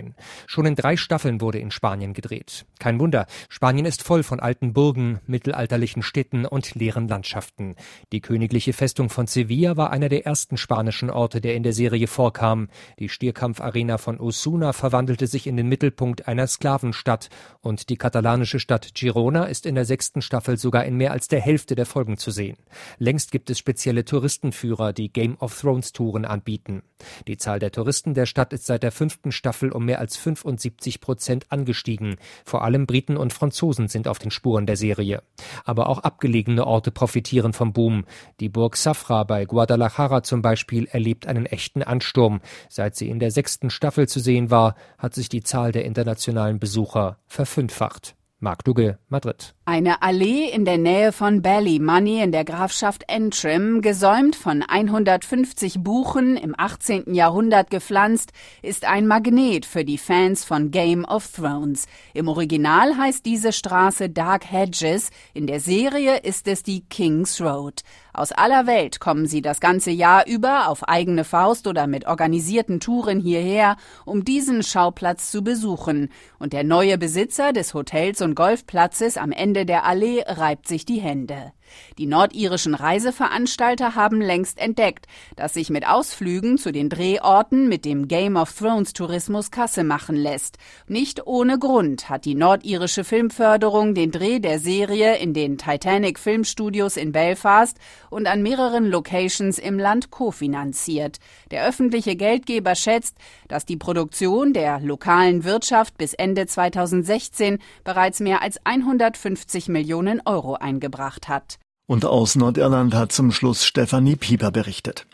Schon 0.46 0.66
in 0.66 0.74
drei 0.74 0.96
Staffeln 0.96 1.40
wurde 1.40 1.58
in 1.58 1.70
Spanien 1.70 2.14
gedreht. 2.14 2.64
Kein 2.78 2.98
Wunder, 2.98 3.26
Spanien 3.48 3.86
ist 3.86 4.02
voll 4.02 4.22
von 4.22 4.40
alten 4.40 4.72
Burgen, 4.72 5.20
mittelalterlichen 5.26 6.02
Städten 6.02 6.46
und 6.46 6.74
leeren 6.74 7.08
Landschaften. 7.08 7.74
Die 8.12 8.20
königliche 8.20 8.72
Festung 8.72 9.10
von 9.10 9.26
Sevilla 9.26 9.76
war 9.76 9.90
einer 9.90 10.08
der 10.08 10.26
ersten 10.26 10.56
spanischen 10.56 11.10
Orte, 11.10 11.40
der 11.40 11.54
in 11.54 11.62
der 11.62 11.72
Serie 11.72 12.06
vorkam. 12.06 12.68
Die 12.98 13.08
Stierkampfarena 13.08 13.98
von 13.98 14.18
Osuna 14.18 14.72
verwandelte 14.72 15.26
sich 15.26 15.46
in 15.46 15.56
den 15.56 15.68
Mittelpunkt 15.68 16.28
einer 16.28 16.46
Sklavenstadt 16.46 17.28
und 17.60 17.88
die 17.88 17.96
katalanische 17.96 18.58
Stadt 18.58 18.94
Girona 18.94 19.44
ist 19.44 19.66
in 19.66 19.74
der 19.74 19.84
sechsten 19.84 20.22
Staffel 20.22 20.56
sogar 20.56 20.84
in 20.84 20.96
mehr 20.96 21.12
als 21.12 21.28
der 21.28 21.40
Hälfte 21.40 21.74
der 21.74 21.86
Folgen 21.86 22.16
zu 22.16 22.30
sehen. 22.30 22.56
Längst 22.98 23.32
gibt 23.32 23.50
es 23.50 23.58
spezielle 23.58 24.04
Touristenführer, 24.04 24.92
die 24.92 25.12
Game 25.12 25.36
of 25.38 25.58
Thrones 25.60 25.92
Touren 25.92 26.24
anbieten. 26.24 26.82
Die 27.26 27.36
Zahl 27.36 27.58
der 27.58 27.72
Touristen 27.72 28.14
der 28.14 28.26
Stadt 28.26 28.52
ist 28.52 28.66
seit 28.66 28.82
der 28.82 28.92
fünften 28.92 29.32
Staffel 29.32 29.72
um 29.72 29.81
mehr 29.84 30.00
als 30.00 30.16
75 30.16 31.00
Prozent 31.00 31.46
angestiegen. 31.50 32.16
Vor 32.44 32.64
allem 32.64 32.86
Briten 32.86 33.16
und 33.16 33.32
Franzosen 33.32 33.88
sind 33.88 34.08
auf 34.08 34.18
den 34.18 34.30
Spuren 34.30 34.66
der 34.66 34.76
Serie. 34.76 35.22
Aber 35.64 35.88
auch 35.88 35.98
abgelegene 35.98 36.66
Orte 36.66 36.90
profitieren 36.90 37.52
vom 37.52 37.72
Boom. 37.72 38.04
Die 38.40 38.48
Burg 38.48 38.76
Safra 38.76 39.24
bei 39.24 39.44
Guadalajara 39.44 40.22
zum 40.22 40.42
Beispiel 40.42 40.86
erlebt 40.86 41.26
einen 41.26 41.46
echten 41.46 41.82
Ansturm. 41.82 42.40
Seit 42.68 42.96
sie 42.96 43.08
in 43.08 43.18
der 43.18 43.30
sechsten 43.30 43.70
Staffel 43.70 44.08
zu 44.08 44.20
sehen 44.20 44.50
war, 44.50 44.74
hat 44.98 45.14
sich 45.14 45.28
die 45.28 45.42
Zahl 45.42 45.72
der 45.72 45.84
internationalen 45.84 46.58
Besucher 46.58 47.18
verfünffacht. 47.26 48.14
Marc 48.42 48.64
Dugge, 48.64 48.98
Madrid. 49.08 49.54
Eine 49.64 50.02
Allee 50.02 50.50
in 50.50 50.64
der 50.64 50.76
Nähe 50.76 51.12
von 51.12 51.42
Ballymoney 51.42 52.20
in 52.20 52.32
der 52.32 52.44
Grafschaft 52.44 53.08
Antrim, 53.08 53.82
gesäumt 53.82 54.34
von 54.34 54.64
150 54.64 55.84
Buchen, 55.84 56.36
im 56.36 56.52
18. 56.58 57.14
Jahrhundert 57.14 57.70
gepflanzt, 57.70 58.32
ist 58.60 58.84
ein 58.84 59.06
Magnet 59.06 59.64
für 59.64 59.84
die 59.84 59.96
Fans 59.96 60.44
von 60.44 60.72
Game 60.72 61.04
of 61.04 61.30
Thrones. 61.30 61.86
Im 62.14 62.26
Original 62.26 62.96
heißt 62.96 63.24
diese 63.24 63.52
Straße 63.52 64.10
Dark 64.10 64.50
Hedges, 64.50 65.10
in 65.34 65.46
der 65.46 65.60
Serie 65.60 66.18
ist 66.18 66.48
es 66.48 66.64
die 66.64 66.80
King's 66.80 67.40
Road. 67.40 67.82
Aus 68.14 68.30
aller 68.30 68.66
Welt 68.66 69.00
kommen 69.00 69.26
sie 69.26 69.40
das 69.40 69.58
ganze 69.58 69.90
Jahr 69.90 70.26
über 70.26 70.68
auf 70.68 70.86
eigene 70.86 71.24
Faust 71.24 71.66
oder 71.66 71.86
mit 71.86 72.06
organisierten 72.06 72.78
Touren 72.78 73.20
hierher, 73.20 73.76
um 74.04 74.22
diesen 74.22 74.62
Schauplatz 74.62 75.30
zu 75.30 75.42
besuchen. 75.42 76.10
Und 76.38 76.52
der 76.52 76.62
neue 76.62 76.98
Besitzer 76.98 77.54
des 77.54 77.72
Hotels 77.72 78.20
und 78.20 78.34
Golfplatzes 78.34 79.16
am 79.16 79.32
Ende 79.32 79.64
der 79.64 79.84
Allee 79.84 80.22
reibt 80.26 80.68
sich 80.68 80.84
die 80.84 81.00
Hände. 81.00 81.52
Die 81.98 82.06
nordirischen 82.06 82.74
Reiseveranstalter 82.74 83.94
haben 83.94 84.20
längst 84.20 84.58
entdeckt, 84.58 85.06
dass 85.36 85.54
sich 85.54 85.70
mit 85.70 85.86
Ausflügen 85.86 86.58
zu 86.58 86.72
den 86.72 86.88
Drehorten 86.88 87.68
mit 87.68 87.84
dem 87.84 88.08
Game 88.08 88.36
of 88.36 88.52
Thrones 88.52 88.92
Tourismus 88.92 89.50
Kasse 89.50 89.84
machen 89.84 90.16
lässt. 90.16 90.58
Nicht 90.86 91.26
ohne 91.26 91.58
Grund 91.58 92.08
hat 92.08 92.24
die 92.24 92.34
nordirische 92.34 93.04
Filmförderung 93.04 93.94
den 93.94 94.10
Dreh 94.10 94.38
der 94.38 94.58
Serie 94.58 95.16
in 95.16 95.34
den 95.34 95.58
Titanic 95.58 96.18
Filmstudios 96.18 96.96
in 96.96 97.12
Belfast 97.12 97.78
und 98.10 98.26
an 98.26 98.42
mehreren 98.42 98.86
Locations 98.86 99.58
im 99.58 99.78
Land 99.78 100.10
kofinanziert. 100.10 101.18
Der 101.50 101.66
öffentliche 101.66 102.16
Geldgeber 102.16 102.74
schätzt, 102.74 103.16
dass 103.48 103.66
die 103.66 103.76
Produktion 103.76 104.52
der 104.52 104.80
lokalen 104.80 105.44
Wirtschaft 105.44 105.98
bis 105.98 106.14
Ende 106.14 106.46
2016 106.46 107.58
bereits 107.84 108.20
mehr 108.20 108.42
als 108.42 108.58
150 108.64 109.68
Millionen 109.68 110.22
Euro 110.24 110.54
eingebracht 110.54 111.28
hat. 111.28 111.58
Und 111.92 112.06
aus 112.06 112.36
Nordirland 112.36 112.94
hat 112.94 113.12
zum 113.12 113.32
Schluss 113.32 113.66
Stefanie 113.66 114.16
Pieper 114.16 114.50
berichtet. 114.50 115.04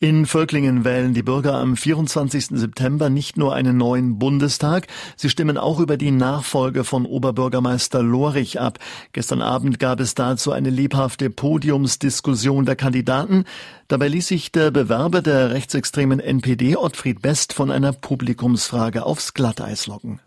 In 0.00 0.26
Völklingen 0.26 0.84
wählen 0.84 1.14
die 1.14 1.22
Bürger 1.22 1.54
am 1.54 1.76
24. 1.76 2.46
September 2.58 3.08
nicht 3.08 3.36
nur 3.36 3.54
einen 3.54 3.76
neuen 3.76 4.18
Bundestag, 4.18 4.88
sie 5.14 5.30
stimmen 5.30 5.56
auch 5.56 5.78
über 5.78 5.96
die 5.96 6.10
Nachfolge 6.10 6.82
von 6.82 7.06
Oberbürgermeister 7.06 8.02
Lorich 8.02 8.58
ab. 8.60 8.80
Gestern 9.12 9.42
Abend 9.42 9.78
gab 9.78 10.00
es 10.00 10.16
dazu 10.16 10.50
eine 10.50 10.70
lebhafte 10.70 11.30
Podiumsdiskussion 11.30 12.64
der 12.64 12.74
Kandidaten. 12.74 13.44
Dabei 13.86 14.08
ließ 14.08 14.26
sich 14.26 14.50
der 14.50 14.72
Bewerber 14.72 15.22
der 15.22 15.52
rechtsextremen 15.52 16.18
NPD 16.18 16.76
Ottfried 16.76 17.22
Best 17.22 17.52
von 17.52 17.70
einer 17.70 17.92
Publikumsfrage 17.92 19.06
aufs 19.06 19.34
Glatteis 19.34 19.86
locken. 19.86 20.18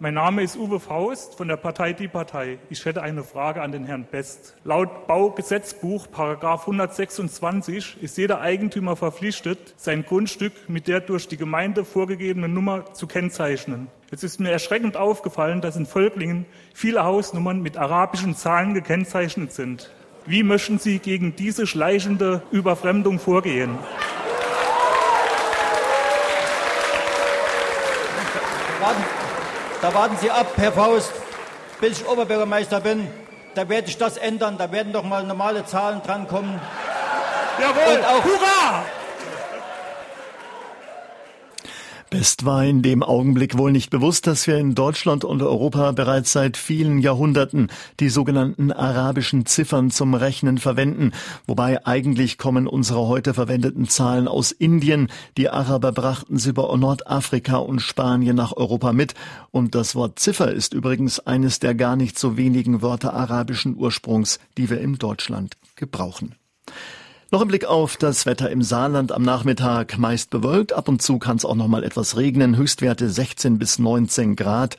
Mein 0.00 0.14
Name 0.14 0.42
ist 0.44 0.56
Uwe 0.56 0.78
Faust 0.78 1.34
von 1.34 1.48
der 1.48 1.56
Partei 1.56 1.92
Die 1.92 2.06
Partei. 2.06 2.60
Ich 2.70 2.84
hätte 2.84 3.02
eine 3.02 3.24
Frage 3.24 3.62
an 3.62 3.72
den 3.72 3.84
Herrn 3.84 4.04
Best. 4.04 4.54
Laut 4.62 5.08
Baugesetzbuch 5.08 6.08
Paragraph 6.08 6.60
126 6.68 8.00
ist 8.00 8.16
jeder 8.16 8.40
Eigentümer 8.40 8.94
verpflichtet, 8.94 9.74
sein 9.76 10.04
Grundstück 10.04 10.52
mit 10.68 10.86
der 10.86 11.00
durch 11.00 11.26
die 11.26 11.36
Gemeinde 11.36 11.84
vorgegebenen 11.84 12.54
Nummer 12.54 12.94
zu 12.94 13.08
kennzeichnen. 13.08 13.88
Jetzt 14.12 14.22
ist 14.22 14.38
mir 14.38 14.52
erschreckend 14.52 14.96
aufgefallen, 14.96 15.60
dass 15.60 15.74
in 15.74 15.84
Völklingen 15.84 16.46
viele 16.72 17.02
Hausnummern 17.02 17.60
mit 17.60 17.76
arabischen 17.76 18.36
Zahlen 18.36 18.74
gekennzeichnet 18.74 19.50
sind. 19.50 19.90
Wie 20.26 20.44
möchten 20.44 20.78
Sie 20.78 21.00
gegen 21.00 21.34
diese 21.34 21.66
schleichende 21.66 22.42
Überfremdung 22.52 23.18
vorgehen? 23.18 23.76
Warten, 28.80 29.17
da 29.82 29.94
warten 29.94 30.16
Sie 30.20 30.30
ab, 30.30 30.46
Herr 30.56 30.72
Faust, 30.72 31.12
bis 31.80 32.00
ich 32.00 32.08
Oberbürgermeister 32.08 32.80
bin. 32.80 33.08
Da 33.54 33.68
werde 33.68 33.88
ich 33.88 33.98
das 33.98 34.16
ändern. 34.16 34.56
Da 34.58 34.70
werden 34.70 34.92
doch 34.92 35.04
mal 35.04 35.24
normale 35.24 35.64
Zahlen 35.64 36.02
drankommen. 36.02 36.60
Jawohl! 37.60 37.96
Und 37.96 38.04
auch, 38.04 38.24
Hurra! 38.24 38.84
Best 42.10 42.46
war 42.46 42.64
in 42.64 42.80
dem 42.80 43.02
Augenblick 43.02 43.58
wohl 43.58 43.70
nicht 43.70 43.90
bewusst, 43.90 44.26
dass 44.26 44.46
wir 44.46 44.56
in 44.56 44.74
Deutschland 44.74 45.24
und 45.24 45.42
Europa 45.42 45.92
bereits 45.92 46.32
seit 46.32 46.56
vielen 46.56 47.00
Jahrhunderten 47.00 47.68
die 48.00 48.08
sogenannten 48.08 48.72
arabischen 48.72 49.44
Ziffern 49.44 49.90
zum 49.90 50.14
Rechnen 50.14 50.56
verwenden, 50.56 51.12
wobei 51.46 51.84
eigentlich 51.86 52.38
kommen 52.38 52.66
unsere 52.66 53.06
heute 53.08 53.34
verwendeten 53.34 53.88
Zahlen 53.88 54.26
aus 54.26 54.52
Indien, 54.52 55.08
die 55.36 55.50
Araber 55.50 55.92
brachten 55.92 56.38
sie 56.38 56.50
über 56.50 56.74
Nordafrika 56.74 57.58
und 57.58 57.80
Spanien 57.80 58.36
nach 58.36 58.56
Europa 58.56 58.94
mit, 58.94 59.12
und 59.50 59.74
das 59.74 59.94
Wort 59.94 60.18
Ziffer 60.18 60.50
ist 60.50 60.72
übrigens 60.72 61.20
eines 61.20 61.58
der 61.58 61.74
gar 61.74 61.96
nicht 61.96 62.18
so 62.18 62.38
wenigen 62.38 62.80
Wörter 62.80 63.12
arabischen 63.12 63.76
Ursprungs, 63.76 64.38
die 64.56 64.70
wir 64.70 64.80
in 64.80 64.94
Deutschland 64.94 65.58
gebrauchen. 65.76 66.36
Noch 67.30 67.42
ein 67.42 67.48
Blick 67.48 67.66
auf 67.66 67.98
das 67.98 68.24
Wetter 68.24 68.50
im 68.50 68.62
Saarland 68.62 69.12
am 69.12 69.20
Nachmittag. 69.20 69.98
Meist 69.98 70.30
bewölkt, 70.30 70.72
ab 70.72 70.88
und 70.88 71.02
zu 71.02 71.18
kann 71.18 71.36
es 71.36 71.44
auch 71.44 71.56
noch 71.56 71.68
mal 71.68 71.84
etwas 71.84 72.16
regnen. 72.16 72.56
Höchstwerte 72.56 73.10
16 73.10 73.58
bis 73.58 73.78
19 73.78 74.34
Grad. 74.34 74.78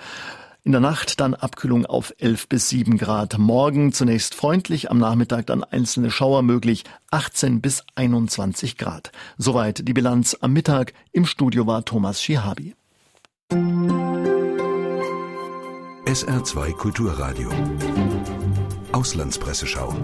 In 0.64 0.72
der 0.72 0.82
Nacht 0.82 1.20
dann 1.20 1.36
Abkühlung 1.36 1.86
auf 1.86 2.12
11 2.18 2.48
bis 2.50 2.70
7 2.70 2.98
Grad. 2.98 3.38
Morgen 3.38 3.94
zunächst 3.94 4.34
freundlich, 4.34 4.90
am 4.90 4.98
Nachmittag 4.98 5.46
dann 5.46 5.64
einzelne 5.64 6.10
Schauer 6.10 6.42
möglich, 6.42 6.86
18 7.12 7.62
bis 7.62 7.84
21 7.94 8.78
Grad. 8.78 9.12
Soweit 9.38 9.88
die 9.88 9.94
Bilanz 9.94 10.36
am 10.42 10.54
Mittag. 10.54 10.94
Im 11.12 11.28
Studio 11.28 11.68
war 11.68 11.86
Thomas 11.86 12.20
Schihabi. 12.24 12.74
SR2 16.06 16.74
Kulturradio. 16.74 17.52
Auslandspresseschau. 18.92 19.96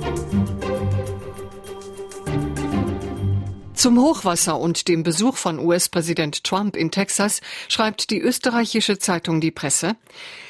Zum 3.76 4.00
Hochwasser 4.00 4.58
und 4.58 4.88
dem 4.88 5.04
Besuch 5.04 5.36
von 5.36 5.60
US-Präsident 5.60 6.46
Trump 6.46 6.78
in 6.78 6.92
Texas 6.92 7.42
schreibt 7.68 8.10
die 8.10 8.22
österreichische 8.22 9.00
Zeitung 9.00 9.42
Die 9.42 9.52
Presse, 9.52 9.98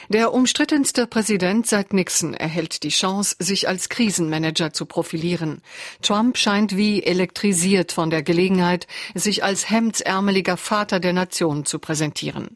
der 0.10 0.34
umstrittenste 0.34 1.08
Präsident 1.08 1.66
seit 1.66 1.92
Nixon 1.92 2.36
erhält 2.36 2.84
die 2.84 2.90
Chance, 2.90 3.36
sich 3.40 3.68
als 3.68 3.90
Krisenmanager 3.90 4.72
zu 4.72 4.86
profilieren. 4.86 5.62
Trump 6.02 6.38
scheint 6.38 6.78
wie 6.78 7.02
elektrisiert 7.02 7.92
von 7.92 8.12
der 8.12 8.22
Gelegenheit, 8.22 8.86
sich 9.16 9.44
als 9.44 9.70
hemdsärmeliger 9.70 10.58
Vater 10.58 11.00
der 11.00 11.14
Nation 11.14 11.66
zu 11.66 11.80
präsentieren. 11.80 12.50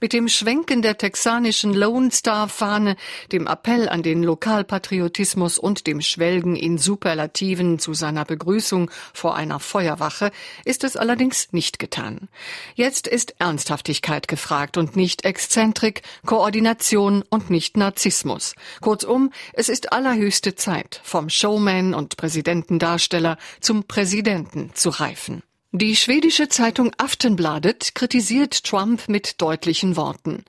Mit 0.00 0.12
dem 0.12 0.28
Schwenken 0.28 0.82
der 0.82 0.98
texanischen 0.98 1.72
Lone 1.72 2.10
Star 2.10 2.48
Fahne, 2.48 2.96
dem 3.32 3.46
Appell 3.46 3.88
an 3.88 4.02
den 4.02 4.22
Lokalpatriotismus 4.22 5.56
und 5.56 5.86
dem 5.86 6.02
Schwelgen 6.02 6.54
in 6.54 6.76
Superlativen 6.76 7.78
zu 7.78 7.94
seiner 7.94 8.26
Begrüßung 8.26 8.90
vor 9.14 9.36
einer 9.36 9.58
Feuerwache 9.58 10.32
ist 10.66 10.84
es 10.84 10.96
allerdings 10.96 11.52
nicht 11.52 11.78
getan. 11.78 12.28
Jetzt 12.74 13.06
ist 13.06 13.36
Ernsthaftigkeit 13.38 14.28
gefragt 14.28 14.76
und 14.76 14.96
nicht 14.96 15.24
Exzentrik, 15.24 16.02
Koordination 16.26 16.89
Innovation 16.90 17.22
und 17.30 17.50
nicht 17.50 17.76
Narzissmus. 17.76 18.54
Kurzum, 18.80 19.30
es 19.52 19.68
ist 19.68 19.92
allerhöchste 19.92 20.56
Zeit, 20.56 21.00
vom 21.04 21.28
Showman 21.28 21.94
und 21.94 22.16
Präsidentendarsteller 22.16 23.38
zum 23.60 23.84
Präsidenten 23.84 24.72
zu 24.74 24.90
reifen. 24.90 25.42
Die 25.72 25.94
schwedische 25.94 26.48
Zeitung 26.48 26.90
Aftenbladet 26.98 27.94
kritisiert 27.94 28.64
Trump 28.64 29.08
mit 29.08 29.40
deutlichen 29.40 29.94
Worten. 29.94 30.44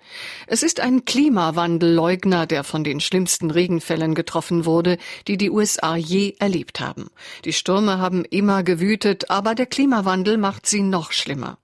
Es 0.48 0.64
ist 0.64 0.80
ein 0.80 1.06
Klimawandelleugner, 1.06 2.48
der 2.48 2.64
von 2.64 2.84
den 2.84 3.00
schlimmsten 3.00 3.52
Regenfällen 3.52 4.16
getroffen 4.16 4.66
wurde, 4.66 4.98
die 5.28 5.38
die 5.38 5.52
USA 5.52 5.96
je 5.96 6.34
erlebt 6.40 6.80
haben. 6.80 7.12
Die 7.46 7.54
Stürme 7.54 8.00
haben 8.00 8.26
immer 8.26 8.64
gewütet, 8.64 9.30
aber 9.30 9.54
der 9.54 9.68
Klimawandel 9.68 10.40
macht 10.40 10.66
sie 10.66 10.82
noch 10.82 11.12
schlimmer. 11.12 11.60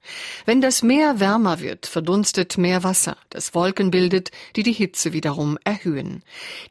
Wenn 0.45 0.61
das 0.61 0.83
Meer 0.83 1.19
wärmer 1.19 1.59
wird, 1.59 1.87
verdunstet 1.87 2.59
mehr 2.59 2.83
Wasser, 2.83 3.17
das 3.31 3.55
Wolken 3.55 3.89
bildet, 3.89 4.29
die 4.55 4.61
die 4.61 4.71
Hitze 4.71 5.13
wiederum 5.13 5.57
erhöhen. 5.63 6.21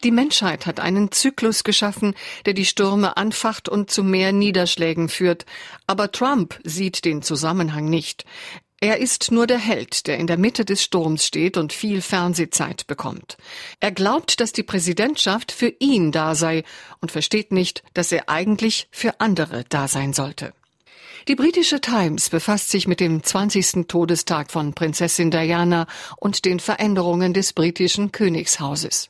Die 0.04 0.12
Menschheit 0.12 0.66
hat 0.66 0.78
einen 0.78 1.10
Zyklus 1.10 1.64
geschaffen, 1.64 2.14
der 2.44 2.54
die 2.54 2.64
Stürme 2.64 3.16
anfacht 3.16 3.68
und 3.68 3.90
zu 3.90 4.04
mehr 4.04 4.30
Niederschlägen 4.30 5.08
führt. 5.08 5.46
Aber 5.88 6.12
Trump 6.12 6.60
sieht 6.76 7.04
den 7.04 7.22
Zusammenhang 7.22 7.90
nicht. 7.90 8.24
Er 8.80 8.98
ist 8.98 9.32
nur 9.32 9.46
der 9.46 9.58
Held, 9.58 10.06
der 10.06 10.18
in 10.18 10.26
der 10.26 10.36
Mitte 10.36 10.66
des 10.66 10.82
Sturms 10.82 11.24
steht 11.24 11.56
und 11.56 11.72
viel 11.72 12.02
Fernsehzeit 12.02 12.86
bekommt. 12.86 13.38
Er 13.80 13.90
glaubt, 13.90 14.38
dass 14.38 14.52
die 14.52 14.62
Präsidentschaft 14.62 15.50
für 15.50 15.72
ihn 15.78 16.12
da 16.12 16.34
sei 16.34 16.62
und 17.00 17.10
versteht 17.10 17.52
nicht, 17.52 17.82
dass 17.94 18.12
er 18.12 18.28
eigentlich 18.28 18.86
für 18.90 19.18
andere 19.20 19.64
da 19.68 19.88
sein 19.88 20.12
sollte. 20.12 20.52
Die 21.26 21.34
britische 21.34 21.80
Times 21.80 22.28
befasst 22.28 22.70
sich 22.70 22.86
mit 22.86 23.00
dem 23.00 23.22
20. 23.22 23.88
Todestag 23.88 24.52
von 24.52 24.74
Prinzessin 24.74 25.30
Diana 25.30 25.86
und 26.18 26.44
den 26.44 26.60
Veränderungen 26.60 27.32
des 27.32 27.54
britischen 27.54 28.12
Königshauses. 28.12 29.08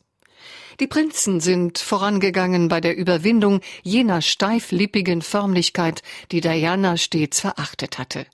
Die 0.78 0.86
Prinzen 0.86 1.40
sind 1.40 1.78
vorangegangen 1.78 2.68
bei 2.68 2.82
der 2.82 2.98
Überwindung 2.98 3.60
jener 3.82 4.20
steiflippigen 4.20 5.22
Förmlichkeit, 5.22 6.02
die 6.32 6.42
Diana 6.42 6.98
stets 6.98 7.40
verachtet 7.40 7.98
hatte. 7.98 8.26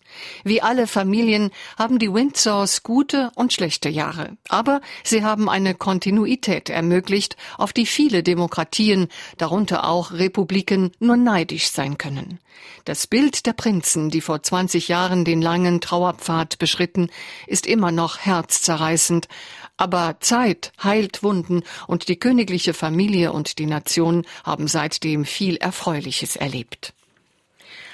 Wie 0.43 0.61
alle 0.61 0.89
Familien 0.89 1.53
haben 1.79 2.01
die 2.01 2.13
Windsors 2.13 2.83
gute 2.83 3.31
und 3.37 3.53
schlechte 3.53 3.89
Jahre, 3.89 4.37
aber 4.49 4.81
sie 5.05 5.23
haben 5.23 5.49
eine 5.49 5.75
Kontinuität 5.75 6.69
ermöglicht, 6.69 7.37
auf 7.59 7.73
die 7.73 7.87
viele 7.87 8.25
Demokratien, 8.25 9.09
darunter 9.39 9.89
auch 9.89 10.11
Republiken, 10.11 10.91
nur 10.99 11.17
neidisch 11.17 11.71
sein 11.71 11.97
können. 11.97 12.41
Das 12.85 13.07
Bild 13.07 13.47
der 13.47 13.53
Prinzen, 13.53 14.11
die 14.11 14.21
vor 14.21 14.43
20 14.43 14.89
Jahren 14.89 15.25
den 15.25 15.41
langen 15.41 15.81
Trauerpfad 15.81 16.59
beschritten, 16.59 17.09
ist 17.47 17.67
immer 17.67 17.93
noch 17.93 18.19
herzzerreißend, 18.19 19.29
aber 19.77 20.17
Zeit 20.21 20.73
heilt 20.83 21.23
Wunden 21.23 21.63
und 21.87 22.09
die 22.09 22.19
königliche 22.19 22.75
Familie 22.75 23.33
und 23.33 23.59
die 23.59 23.67
Nation 23.67 24.27
haben 24.45 24.69
seitdem 24.69 25.25
viel 25.25 25.57
Erfreuliches 25.57 26.37
erlebt. 26.37 26.95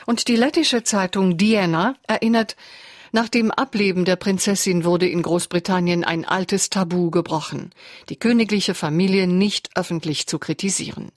Und 0.06 0.28
die 0.28 0.36
lettische 0.36 0.84
Zeitung 0.84 1.36
Diana 1.36 1.94
erinnert, 2.06 2.56
Nach 3.12 3.28
dem 3.28 3.50
Ableben 3.50 4.04
der 4.04 4.16
Prinzessin 4.16 4.84
wurde 4.84 5.08
in 5.08 5.22
Großbritannien 5.22 6.04
ein 6.04 6.24
altes 6.26 6.68
Tabu 6.68 7.10
gebrochen, 7.10 7.70
die 8.10 8.16
königliche 8.16 8.74
Familie 8.74 9.26
nicht 9.26 9.70
öffentlich 9.76 10.26
zu 10.26 10.38
kritisieren. 10.38 11.10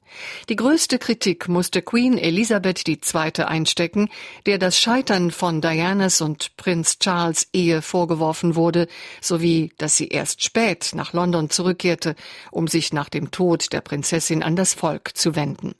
Die 0.48 0.56
größte 0.56 1.00
Kritik 1.00 1.50
musste 1.50 1.82
Queen 1.82 2.18
Elisabeth 2.18 2.88
II. 2.88 3.44
einstecken, 3.44 4.10
der 4.46 4.58
das 4.58 4.80
Scheitern 4.80 5.32
von 5.32 5.60
Dianas 5.60 6.22
und 6.22 6.56
Prinz 6.56 7.00
Charles 7.00 7.48
Ehe 7.52 7.82
vorgeworfen 7.82 8.56
wurde, 8.56 8.88
sowie 9.20 9.72
dass 9.78 9.98
sie 9.98 10.08
erst 10.08 10.44
spät 10.44 10.92
nach 10.94 11.12
London 11.12 11.50
zurückkehrte, 11.50 12.16
um 12.52 12.68
sich 12.68 12.94
nach 12.94 13.10
dem 13.10 13.32
Tod 13.32 13.74
der 13.74 13.82
Prinzessin 13.82 14.44
an 14.44 14.56
das 14.56 14.74
Volk 14.74 15.18
zu 15.18 15.36
wenden. 15.36 15.76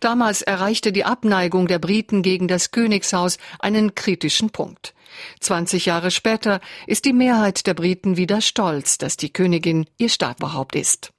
Damals 0.00 0.42
erreichte 0.42 0.92
die 0.92 1.04
Abneigung 1.04 1.66
der 1.66 1.78
Briten 1.78 2.22
gegen 2.22 2.48
das 2.48 2.70
Königshaus 2.70 3.38
einen 3.58 3.94
kritischen 3.94 4.50
Punkt. 4.50 4.94
20 5.40 5.86
Jahre 5.86 6.10
später 6.10 6.60
ist 6.86 7.04
die 7.04 7.12
Mehrheit 7.12 7.66
der 7.66 7.74
Briten 7.74 8.16
wieder 8.16 8.40
stolz, 8.40 8.98
dass 8.98 9.16
die 9.16 9.32
Königin 9.32 9.86
ihr 9.98 10.08
Staatsbehaupt 10.08 10.74
ist. 10.74 11.12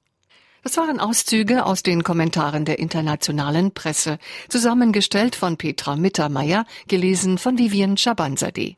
Das 0.62 0.76
waren 0.76 0.98
Auszüge 0.98 1.64
aus 1.64 1.84
den 1.84 2.02
Kommentaren 2.02 2.64
der 2.64 2.80
internationalen 2.80 3.72
Presse, 3.72 4.18
zusammengestellt 4.48 5.36
von 5.36 5.56
Petra 5.56 5.94
Mittermeier, 5.94 6.66
gelesen 6.88 7.38
von 7.38 7.56
Vivian 7.56 7.96
Schabanzadeh. 7.96 8.74